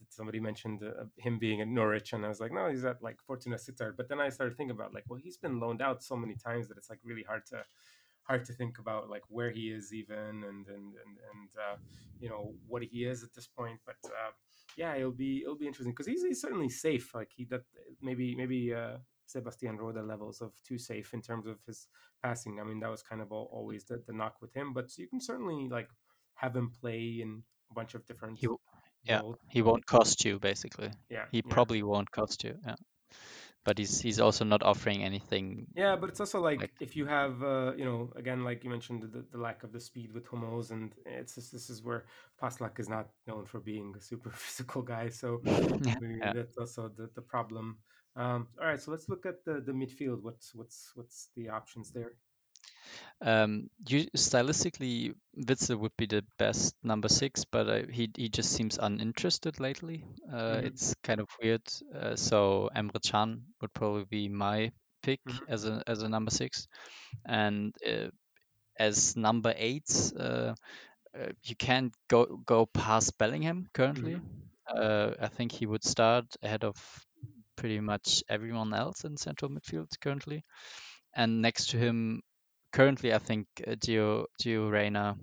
[0.09, 3.17] somebody mentioned uh, him being at Norwich and I was like no he's at like
[3.25, 3.97] Fortuna Sittard.
[3.97, 6.67] But then I started thinking about like well he's been loaned out so many times
[6.67, 7.63] that it's like really hard to
[8.23, 11.77] hard to think about like where he is even and and and, and uh,
[12.19, 13.79] you know what he is at this point.
[13.85, 14.31] But uh,
[14.77, 17.13] yeah it'll be it'll be interesting because he's, he's certainly safe.
[17.15, 17.61] Like he that
[18.01, 18.97] maybe maybe uh,
[19.31, 21.87] Sebastian Rode levels of too safe in terms of his
[22.23, 22.59] passing.
[22.59, 25.21] I mean, that was kind of always the, the knock with him, but you can
[25.21, 25.89] certainly like
[26.35, 28.39] have him play in a bunch of different.
[28.39, 28.47] He,
[29.03, 29.37] yeah, roles.
[29.49, 30.91] he won't cost you basically.
[31.09, 31.53] Yeah, he yeah.
[31.53, 32.55] probably won't cost you.
[32.65, 32.75] Yeah,
[33.63, 35.67] but he's he's also not offering anything.
[35.75, 38.69] Yeah, but it's also like, like if you have, uh, you know, again, like you
[38.69, 42.05] mentioned, the, the lack of the speed with Hummels, and it's just, this is where
[42.41, 45.09] Passlack is not known for being a super physical guy.
[45.09, 46.33] So yeah.
[46.33, 47.77] that's also the, the problem.
[48.15, 50.21] Um, all right, so let's look at the, the midfield.
[50.21, 52.13] What's what's what's the options there?
[53.21, 58.51] Um, you stylistically, Witsel would be the best number six, but uh, he he just
[58.51, 60.03] seems uninterested lately.
[60.29, 60.65] Uh, mm-hmm.
[60.65, 61.61] It's kind of weird.
[61.95, 64.71] Uh, so Emre Can would probably be my
[65.03, 65.45] pick mm-hmm.
[65.47, 66.67] as a as a number six,
[67.25, 68.09] and uh,
[68.77, 70.53] as number eight, uh,
[71.43, 74.15] you can't go go past Bellingham currently.
[74.15, 75.23] Mm-hmm.
[75.23, 76.75] I think he would start ahead of
[77.61, 80.43] pretty much everyone else in central midfield currently.
[81.15, 82.23] And next to him,
[82.73, 85.15] currently, I think uh, Gio Gio Reyna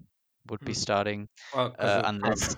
[0.48, 2.54] would be starting well, uh, unless.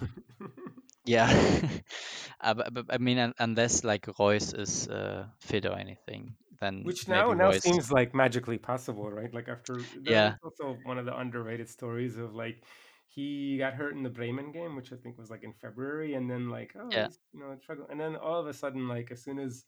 [1.07, 1.31] yeah,
[2.43, 7.09] uh, but, but, I mean, unless like Reus is uh, fit or anything, then which
[7.09, 7.63] now now Reus...
[7.63, 9.33] seems like magically possible, right?
[9.33, 12.65] Like after yeah, also one of the underrated stories of like
[13.13, 16.31] he got hurt in the Bremen game, which I think was like in February, and
[16.31, 17.09] then like oh yeah.
[17.33, 19.65] you know struggle, and then all of a sudden like as soon as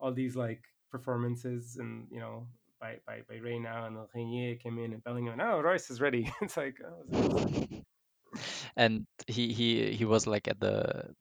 [0.00, 2.46] all these like performances and you know
[2.80, 6.32] by by by Reyna and Reinier came in and Bellingham, oh Reus is ready.
[6.40, 6.78] it's like
[7.12, 7.66] oh,
[8.76, 11.14] and he he he was like at the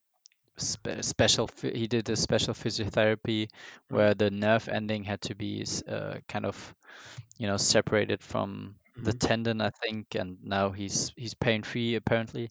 [0.55, 3.49] spe- special he did a special physiotherapy
[3.89, 6.75] where the nerve ending had to be uh, kind of
[7.37, 9.19] you know separated from the Mhm.
[9.19, 12.49] tendon i think and now he's he's pain free apparently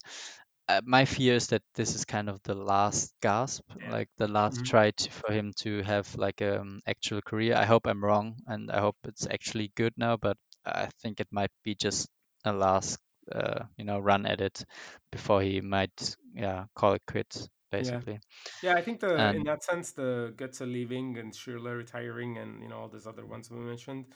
[0.67, 3.95] uh, my fear is that this is kind of the last gasp Yeah.
[3.95, 4.65] like the last Mhm.
[4.65, 8.71] try to, for him to have like um actual career i hope i'm wrong and
[8.71, 12.09] i hope it's actually good now but i think it might be just
[12.45, 12.99] a last
[13.31, 14.63] uh, you know run at it
[15.11, 18.19] before he might yeah call it quits basically
[18.61, 22.69] Yeah, I think the in that sense the Götze leaving and Schürrle retiring and you
[22.69, 24.13] know all these other ones we mentioned.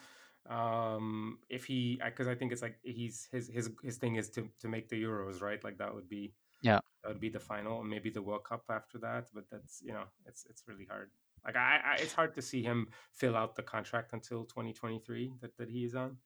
[0.49, 4.49] Um, if he because I think it's like he's his his his thing is to
[4.59, 6.33] to make the Euros right like that would be
[6.63, 9.27] yeah that would be the final and maybe the World Cup after that.
[9.33, 11.11] But that's you know it's it's really hard.
[11.45, 15.55] Like I, I it's hard to see him fill out the contract until 2023 that
[15.57, 16.17] that he is on.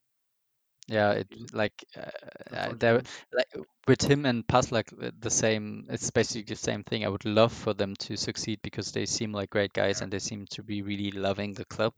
[0.88, 3.04] Yeah it like uh, there Unfortunately.
[3.34, 3.48] like
[3.88, 7.54] with him and Passlack uh, the same it's basically the same thing i would love
[7.54, 10.04] for them to succeed because they seem like great guys Yeah.
[10.04, 11.93] and they seem to be really loving the club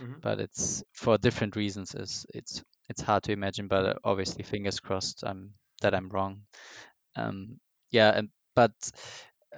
[0.00, 0.20] Mhm.
[0.22, 4.80] but it's for different reasons it's it's it's hard to imagine but uh, obviously fingers
[4.80, 6.42] crossed i'm that i'm wrong
[7.16, 7.58] um
[7.90, 8.72] yeah and but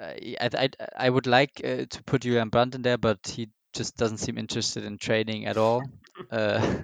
[0.01, 3.49] uh, I, I i would like uh, to put Julian Brandt in there but he
[3.75, 5.91] just doesn't seem interested in training at all
[6.31, 6.83] uh,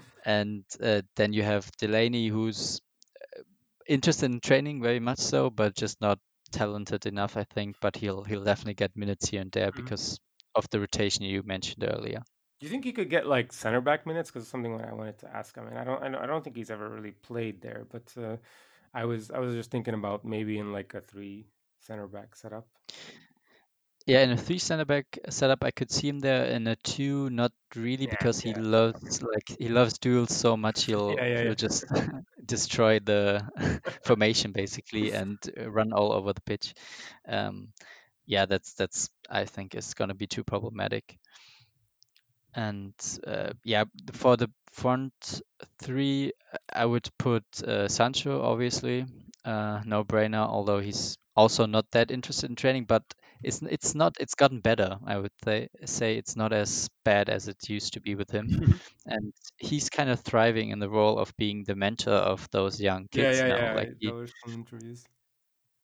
[0.24, 2.80] and uh, then you have Delaney who's
[3.38, 3.42] uh,
[3.88, 6.18] interested in training very much so but just not
[6.52, 9.76] talented enough i think but he'll he'll definitely get minutes here and there Mhm.
[9.76, 10.18] because
[10.54, 12.22] of the rotation you mentioned earlier
[12.60, 14.30] Do you think he could get like center back minutes?
[14.30, 15.56] Because something that I wanted to ask.
[15.58, 18.12] I mean, I don't, I don't, I don't think he's ever really played there, but
[18.22, 18.36] uh,
[18.94, 21.48] I was, I was just thinking about maybe in like a three
[21.80, 22.68] center back setup.
[24.06, 26.46] Yeah, in a three center back setup, I could see him there.
[26.46, 30.84] In a two, not really, Yeah, because he loves like he loves duels so much.
[30.84, 31.54] He'll yeah, yeah, he'll yeah.
[31.54, 31.84] just
[32.44, 33.46] destroy the
[34.04, 36.74] formation basically and run all over the pitch.
[37.28, 37.72] Um,
[38.26, 41.18] yeah, that's that's I think is gonna be too problematic.
[42.54, 42.94] And
[43.26, 45.42] uh, yeah, for the front
[45.80, 46.32] three,
[46.72, 49.06] I would put uh, Sancho obviously,
[49.44, 50.46] uh, no brainer.
[50.46, 53.04] Although he's also not that interested in training, but
[53.42, 54.98] it's it's not it's gotten better.
[55.04, 58.46] I would say say it's not as bad as it used to be with him,
[59.06, 63.08] and he's kind of thriving in the role of being the mentor of those young
[63.10, 63.56] kids yeah, now.
[63.56, 63.74] yeah.
[63.74, 65.04] Like he, were some interviews.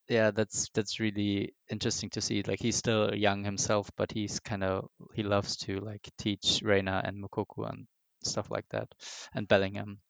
[0.08, 2.42] yeah, that's that's really interesting to see.
[2.42, 7.02] Like he's still young himself, but he's kind of he loves to like teach Reyna
[7.04, 7.86] and Moukoko and
[8.22, 8.88] stuff like that,
[9.34, 10.00] and Bellingham,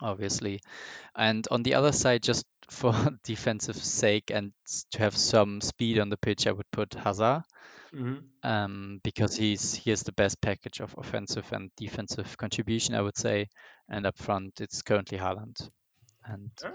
[0.00, 0.60] obviously.
[1.16, 4.52] And on the other side, just for defensive sake and
[4.92, 7.42] to have some speed on the pitch, I would put Hazard
[7.94, 8.18] Mm-hmm.
[8.42, 13.16] um, because he's he has the best package of offensive and defensive contribution, I would
[13.16, 13.48] say.
[13.88, 15.68] And up front, it's currently Haaland.
[16.24, 16.72] And Huh?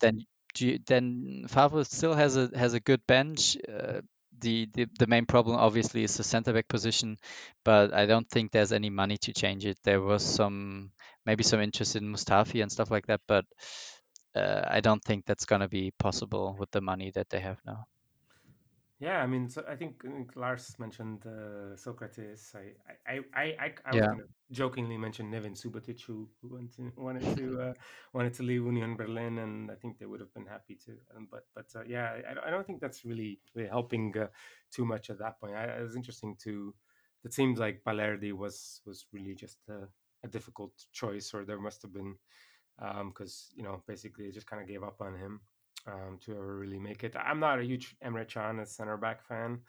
[0.00, 0.26] then
[0.58, 3.56] you, then Favre still has a has a good bench.
[3.68, 4.00] Uh,
[4.40, 7.18] the, the the main problem obviously is the center back position,
[7.64, 9.78] but I don't think there's any money to change it.
[9.84, 10.92] There was some
[11.26, 13.44] maybe some interest in Mustafi and stuff like that, but
[14.34, 17.84] uh, I don't think that's gonna be possible with the money that they have now.
[19.02, 20.00] Yeah, I mean, so I think,
[20.36, 22.54] Lars mentioned uh, Sokratis.
[22.54, 24.14] I, I, I, I, I was Yeah.
[24.52, 27.74] jokingly mention Neven Subotic, who, went to, wanted to uh,
[28.12, 30.92] wanted to leave Union Berlin, and I think they would have been happy to.
[31.16, 34.28] Um, but but uh, yeah, I, don't- I don't think that's really, really helping uh,
[34.70, 35.56] too much at that point.
[35.56, 36.72] I, it was interesting to.
[37.24, 39.88] It seems like Balerdi was was really just a,
[40.24, 42.14] a difficult choice, or there must have been
[43.08, 45.40] because you know basically they just kind of gave up on him
[45.86, 47.14] um, to ever really make it.
[47.16, 49.60] I'm not a huge Emre Can as center back fan,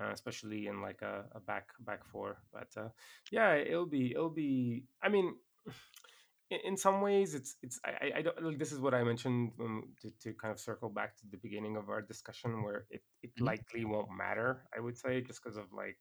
[0.00, 2.38] uh, especially in like a, a back back four.
[2.52, 2.88] But uh,
[3.30, 4.84] yeah, it'll be it'll be.
[5.02, 5.34] I mean,
[6.50, 7.80] in, some ways, it's it's.
[7.84, 8.42] I, I- don't.
[8.42, 11.38] Like, this is what I mentioned um, to to kind of circle back to the
[11.38, 13.46] beginning of our discussion, where it it Mhm.
[13.46, 14.64] likely won't matter.
[14.76, 15.98] I would say just because of like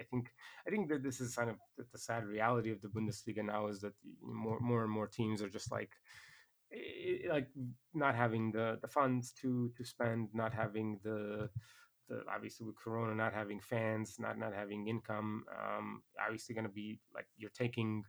[0.00, 0.28] I think
[0.66, 3.66] I think that this is kind of the, the sad reality of the Bundesliga now
[3.68, 5.90] is that more more and more teams are just like
[7.28, 7.48] like
[7.94, 11.48] not having the the funds to to spend, not having the
[12.08, 15.44] the obviously with Corona, not having fans, not not having income.
[15.50, 18.04] Um, obviously, going to be like you're taking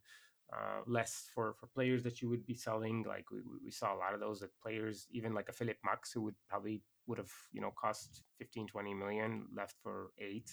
[0.54, 3.04] uh, less for for players that you would be selling.
[3.08, 6.12] Like we, we saw a lot of those that players, even like a Philipp Max,
[6.12, 10.50] who would probably would have you know cost 15 20 million left for eight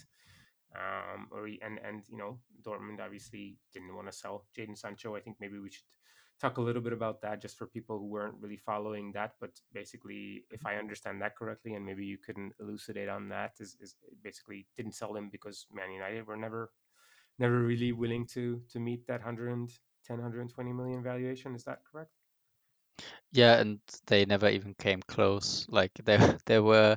[0.76, 5.16] um, or and and you know Dortmund obviously didn't want to sell Jadon Sancho.
[5.16, 5.84] I think maybe we should
[6.40, 9.32] talk a little bit about that just for people who weren't really following that.
[9.40, 10.68] But basically, if mm-hmm.
[10.68, 14.94] I understand that correctly, and maybe you couldn't elucidate on that, is, is basically didn't
[14.94, 16.70] sell him because Man United were never
[17.38, 19.68] never really willing to to meet that 110
[20.16, 21.54] 120 million valuation.
[21.54, 22.10] Is that correct?
[23.32, 25.66] Yeah, and they never even came close.
[25.68, 26.96] Like there there were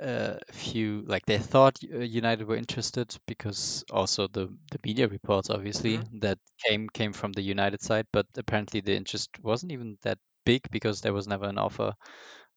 [0.00, 5.08] uh, a few like they thought uh, United were interested because also the the media
[5.08, 6.18] reports obviously Mm-hmm.
[6.20, 10.62] that came came from the United side, but apparently the interest wasn't even that big
[10.70, 11.94] because there was never an offer,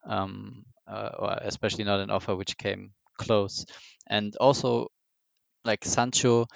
[0.06, 3.66] um, uh, or especially not an offer which came close.
[4.08, 4.90] And also
[5.66, 6.48] like Sancho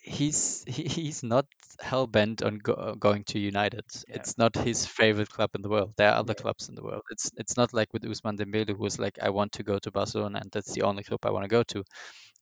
[0.00, 1.46] he's he, he's not
[1.80, 3.84] hell bent on go, going to United.
[4.06, 5.94] Yeah, It's not his favorite club in the world.
[5.96, 7.02] There are other yeah, clubs in the world.
[7.10, 9.90] It's it's not like with Ousmane Dembele who was like, I want to go to
[9.90, 11.84] Barcelona and that's the only club I want to go to.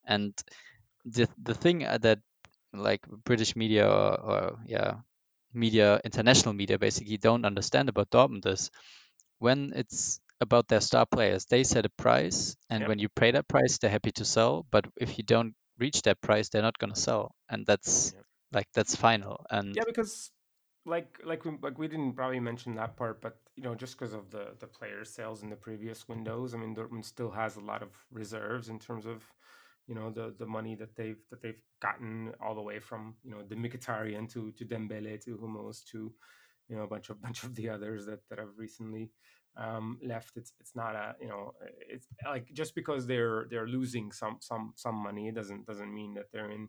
[0.07, 0.35] And
[1.05, 2.21] the the thing uh, that
[2.75, 4.97] like British media or, or yeah
[5.55, 8.71] media international media basically don't understand about Dortmund is
[9.39, 13.33] when it's about their star players, they set a price, and yep, when you pay
[13.33, 14.67] that price, they're happy to sell.
[14.71, 18.25] But if you don't reach that price, they're not going to sell, and that's yep.
[18.53, 19.45] like that's final.
[19.51, 20.31] And Yeah, because
[20.87, 24.15] like like we like we didn't probably mention that part, but you know, just because
[24.15, 27.61] of the the player sales in the previous windows, I mean, Dortmund still has a
[27.61, 29.23] lot of reserves in terms of
[29.87, 33.31] you know the the money that they've that they've gotten all the way from you
[33.31, 36.13] know the Mkhitaryan to to Dembele to Hummels to
[36.69, 39.11] you know a bunch of bunch of the others that that have recently
[39.59, 40.37] um, left.
[40.37, 41.53] It's it's not a you know
[41.89, 46.15] it's like just because they're they're losing some some some money it doesn't doesn't mean
[46.15, 46.69] that they're in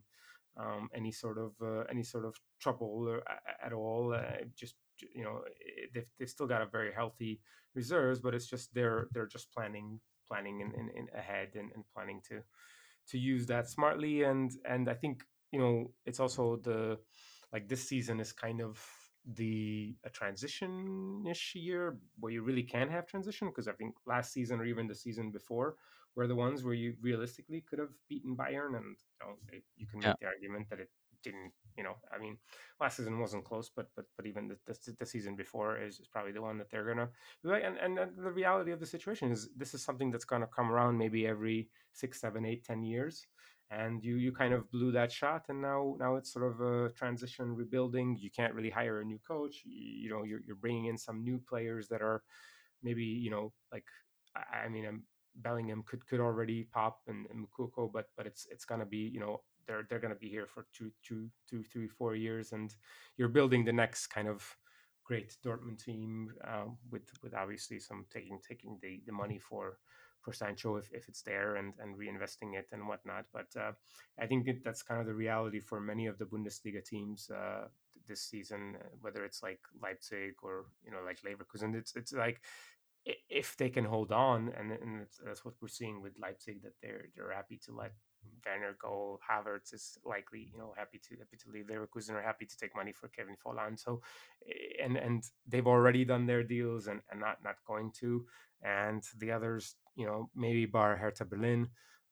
[0.56, 3.22] um, any sort of uh, any sort of trouble or,
[3.64, 4.14] at all.
[4.14, 4.74] Uh, just
[5.14, 5.42] you know
[5.94, 7.40] they've, they've still got a very healthy
[7.74, 11.84] reserves, but it's just they're they're just planning planning in, in, in ahead and, and
[11.94, 12.40] planning to
[13.08, 16.98] to use that smartly and and I think you know it's also the
[17.52, 18.80] like this season is kind of
[19.34, 23.48] the a transition-ish year where you really can have transition?
[23.48, 25.76] Because I think last season or even the season before
[26.16, 29.86] were the ones where you realistically could have beaten Bayern and you know they, you
[29.86, 30.90] can yeah, make the argument that it
[31.22, 32.38] didn't you know I mean
[32.80, 36.08] last season wasn't close but but but even the, the, the season before is, is
[36.08, 37.08] probably the one that they're gonna
[37.44, 40.70] and, and and the reality of the situation is this is something that's gonna come
[40.70, 43.26] around maybe every six seven eight ten years
[43.70, 46.90] and you you kind of blew that shot and now now it's sort of a
[46.90, 48.16] transition rebuilding.
[48.20, 49.62] You can't really hire a new coach.
[49.64, 52.22] You, you know you're, you're bringing in some new players that are
[52.82, 53.84] maybe you know like
[54.36, 55.02] i, I mean um,
[55.36, 59.20] bellingham could could already pop and, and Moukoko, but but it's it's gonna be you
[59.20, 62.74] know they're they're gonna be here for two two two three four years and
[63.16, 64.56] you're building the next kind of
[65.04, 69.78] great Dortmund team um, with with obviously some taking taking the, the money for
[70.20, 73.24] for Sancho if, if it's there and, and reinvesting it and whatnot.
[73.32, 73.72] But uh,
[74.18, 77.68] I think that's kind of the reality for many of the Bundesliga teams uh,
[78.08, 81.74] this season, uh, whether it's like Leipzig or you know like Leverkusen.
[81.74, 82.40] It's it's like
[83.04, 87.06] if they can hold on, and, and that's what we're seeing with Leipzig that they're
[87.16, 87.92] they're happy to let
[88.44, 89.18] Werner go.
[89.28, 92.74] Havertz is likely, you know, happy to happy to leave Leverkusen or happy to take
[92.74, 93.78] money for Kevin Volland.
[93.78, 94.02] So,
[94.48, 98.26] eh, and and they've already done their deals and, and not not going to.
[98.62, 101.68] And the others, you know, maybe bar Hertha Berlin,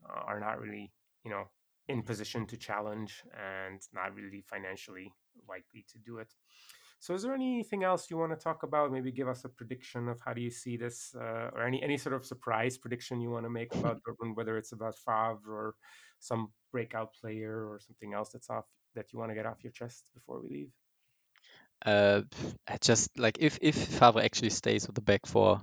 [0.08, 0.92] uh, are not really,
[1.24, 1.44] you know,
[1.88, 5.12] in position to challenge and not really financially
[5.48, 6.34] likely to do it.
[7.00, 8.90] So, is there anything else you want to talk about?
[8.90, 11.96] Maybe give us a prediction of how do you see this, uh, or any any
[11.96, 15.74] sort of surprise prediction you want to make about Dortmund, whether it's about Favre or
[16.18, 19.72] some breakout player or something else that's off that you want to get off your
[19.72, 20.70] chest before we leave.
[21.86, 22.22] Uh,
[22.80, 25.62] just like if if Favre actually stays with the back four,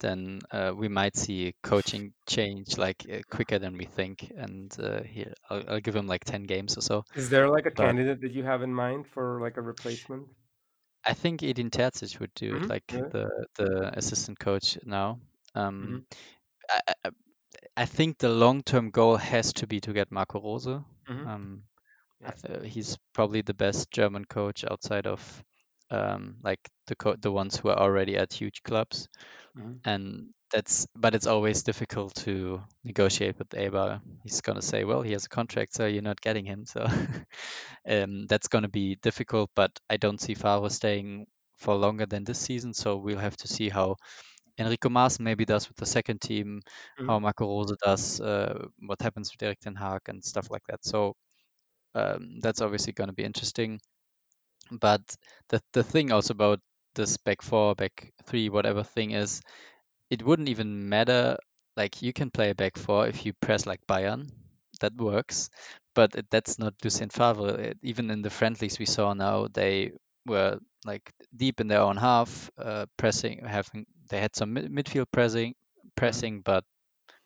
[0.00, 4.32] then uh, we might see a coaching change like uh, quicker than we think.
[4.34, 7.04] And uh, here, I'll, I'll, give him like ten games or so.
[7.14, 10.26] Is there like a but, candidate that you have in mind for like a replacement?
[11.06, 13.10] I think Edin Terzic would do it, Mhm, like yeah.
[13.10, 15.20] the the assistant coach now.
[15.54, 16.04] Um, Mhm.
[16.70, 17.10] I, I,
[17.78, 20.66] I think the long term goal has to be to get Marco Rose.
[21.08, 21.26] Mhm.
[21.26, 21.64] Um,
[22.20, 22.34] Yeah.
[22.42, 25.44] th- he's probably the best German coach outside of
[25.90, 29.08] um, like the co- the ones who are already at huge clubs,
[29.54, 29.80] Mhm.
[29.84, 34.00] and that's but it's always difficult to negotiate with Eberl.
[34.24, 36.66] He's gonna say, well, he has a contract, so you're not getting him.
[36.66, 36.86] So
[37.88, 39.50] um, that's gonna be difficult.
[39.54, 41.26] But I don't see Favre staying
[41.58, 43.96] for longer than this season, so we'll have to see how
[44.58, 46.62] Enrico Maaßen maybe does with the second team,
[47.02, 47.20] how Mhm.
[47.20, 50.84] Marco Rose does, uh, what happens with Erik Ten Hag and stuff like that.
[50.84, 51.14] So
[51.94, 53.80] um, that's obviously going to be interesting.
[54.70, 55.02] But
[55.48, 56.60] the the thing also about
[56.94, 59.42] this back four, back three, whatever thing is,
[60.10, 61.38] it wouldn't even matter.
[61.76, 64.30] Like you can play a back four if you press like Bayern,
[64.80, 65.50] that works.
[65.94, 67.60] But it, that's not Lucien Favre.
[67.60, 69.92] It, even in the friendlies we saw now, they
[70.26, 75.06] were like deep in their own half, uh, pressing, having they had some mid- midfield
[75.12, 75.54] pressing,
[75.96, 76.64] pressing, but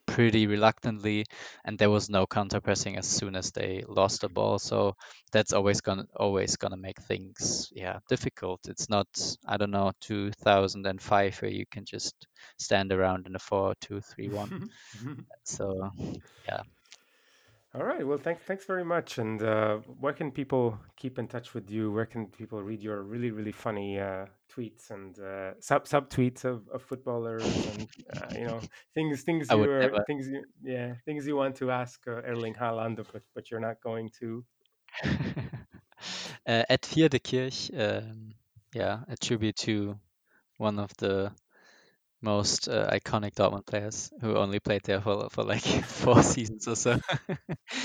[0.07, 1.25] pretty reluctantly,
[1.65, 4.59] and there was no counter pressing as soon as they lost the ball.
[4.59, 4.95] So
[5.33, 8.61] that's always gonna always gonna make things yeah difficult.
[8.69, 9.07] It's not
[9.47, 12.15] I don't know 2005 where you can just
[12.59, 14.53] stand around in a four two three one.
[15.45, 15.91] So
[16.49, 16.63] yeah.
[17.77, 18.07] All right.
[18.07, 18.45] Well, thanks.
[18.45, 19.19] Thanks very much.
[19.19, 21.91] And uh, where can people keep in touch with you?
[21.91, 26.45] Where can people read your really, really funny uh, tweets and uh, sub sub tweets
[26.45, 28.61] of, of footballers and uh, you know
[28.95, 30.05] things things I you are never.
[30.07, 33.81] things you yeah things you want to ask uh, Erling Haaland, but but you're not
[33.83, 34.45] going to.
[35.05, 38.35] uh, at Vierde Kirch, um,
[38.73, 39.99] yeah, a tribute to
[40.59, 41.33] one of the
[42.25, 46.77] most uh, iconic Dortmund players who only played there for for like four seasons or
[46.77, 46.99] so.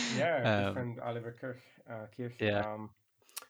[0.10, 1.62] Yeah, um, friend Oliver Kirch.
[1.90, 2.36] Uh, Kirch.
[2.40, 2.90] yeah, Um,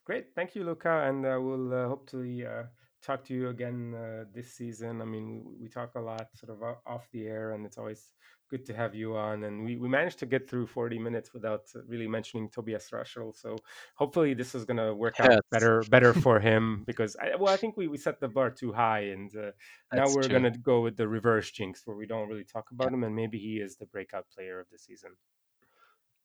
[0.05, 0.27] great.
[0.35, 1.03] Thank you, Luca.
[1.07, 2.63] And uh, we'll uh, hopefully uh,
[3.01, 5.01] talk to you again uh, this season.
[5.01, 8.13] I mean, we, we talk a lot sort of off the air, and it's always
[8.49, 9.43] good to have you on.
[9.43, 13.35] And we, we managed to get through 40 minutes without really mentioning Tobias Raschl.
[13.35, 13.55] So
[13.95, 15.47] hopefully this is going to work out hurts.
[15.51, 18.73] better better for him because, I, well, I think we, we set the bar too
[18.73, 19.01] high.
[19.11, 19.51] And uh,
[19.93, 22.91] now we're going to go with the reverse jinx where we don't really talk about
[22.91, 22.95] Yeah.
[22.95, 23.03] him.
[23.03, 25.11] And maybe he is the breakout player of the season.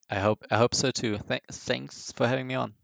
[0.09, 1.19] I hope I hope so too.
[1.19, 2.75] Th- thanks for having me on.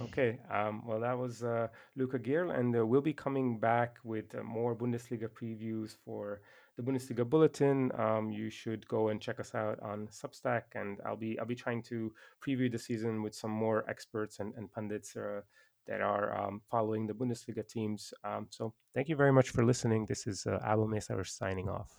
[0.00, 4.34] Okay, um, well, that was uh, Luca Gierl, and uh, we'll be coming back with
[4.34, 6.40] uh, more Bundesliga previews for
[6.76, 7.90] the Bundesliga Bulletin.
[7.98, 11.54] Um, you should go and check us out on Substack, and I'll be I'll be
[11.54, 15.40] trying to preview the season with some more experts and, and pundits uh,
[15.86, 18.14] that are um, following the Bundesliga teams.
[18.24, 20.06] Um, so, thank you very much for listening.
[20.06, 21.90] This is uh, Abel Mesa signing off.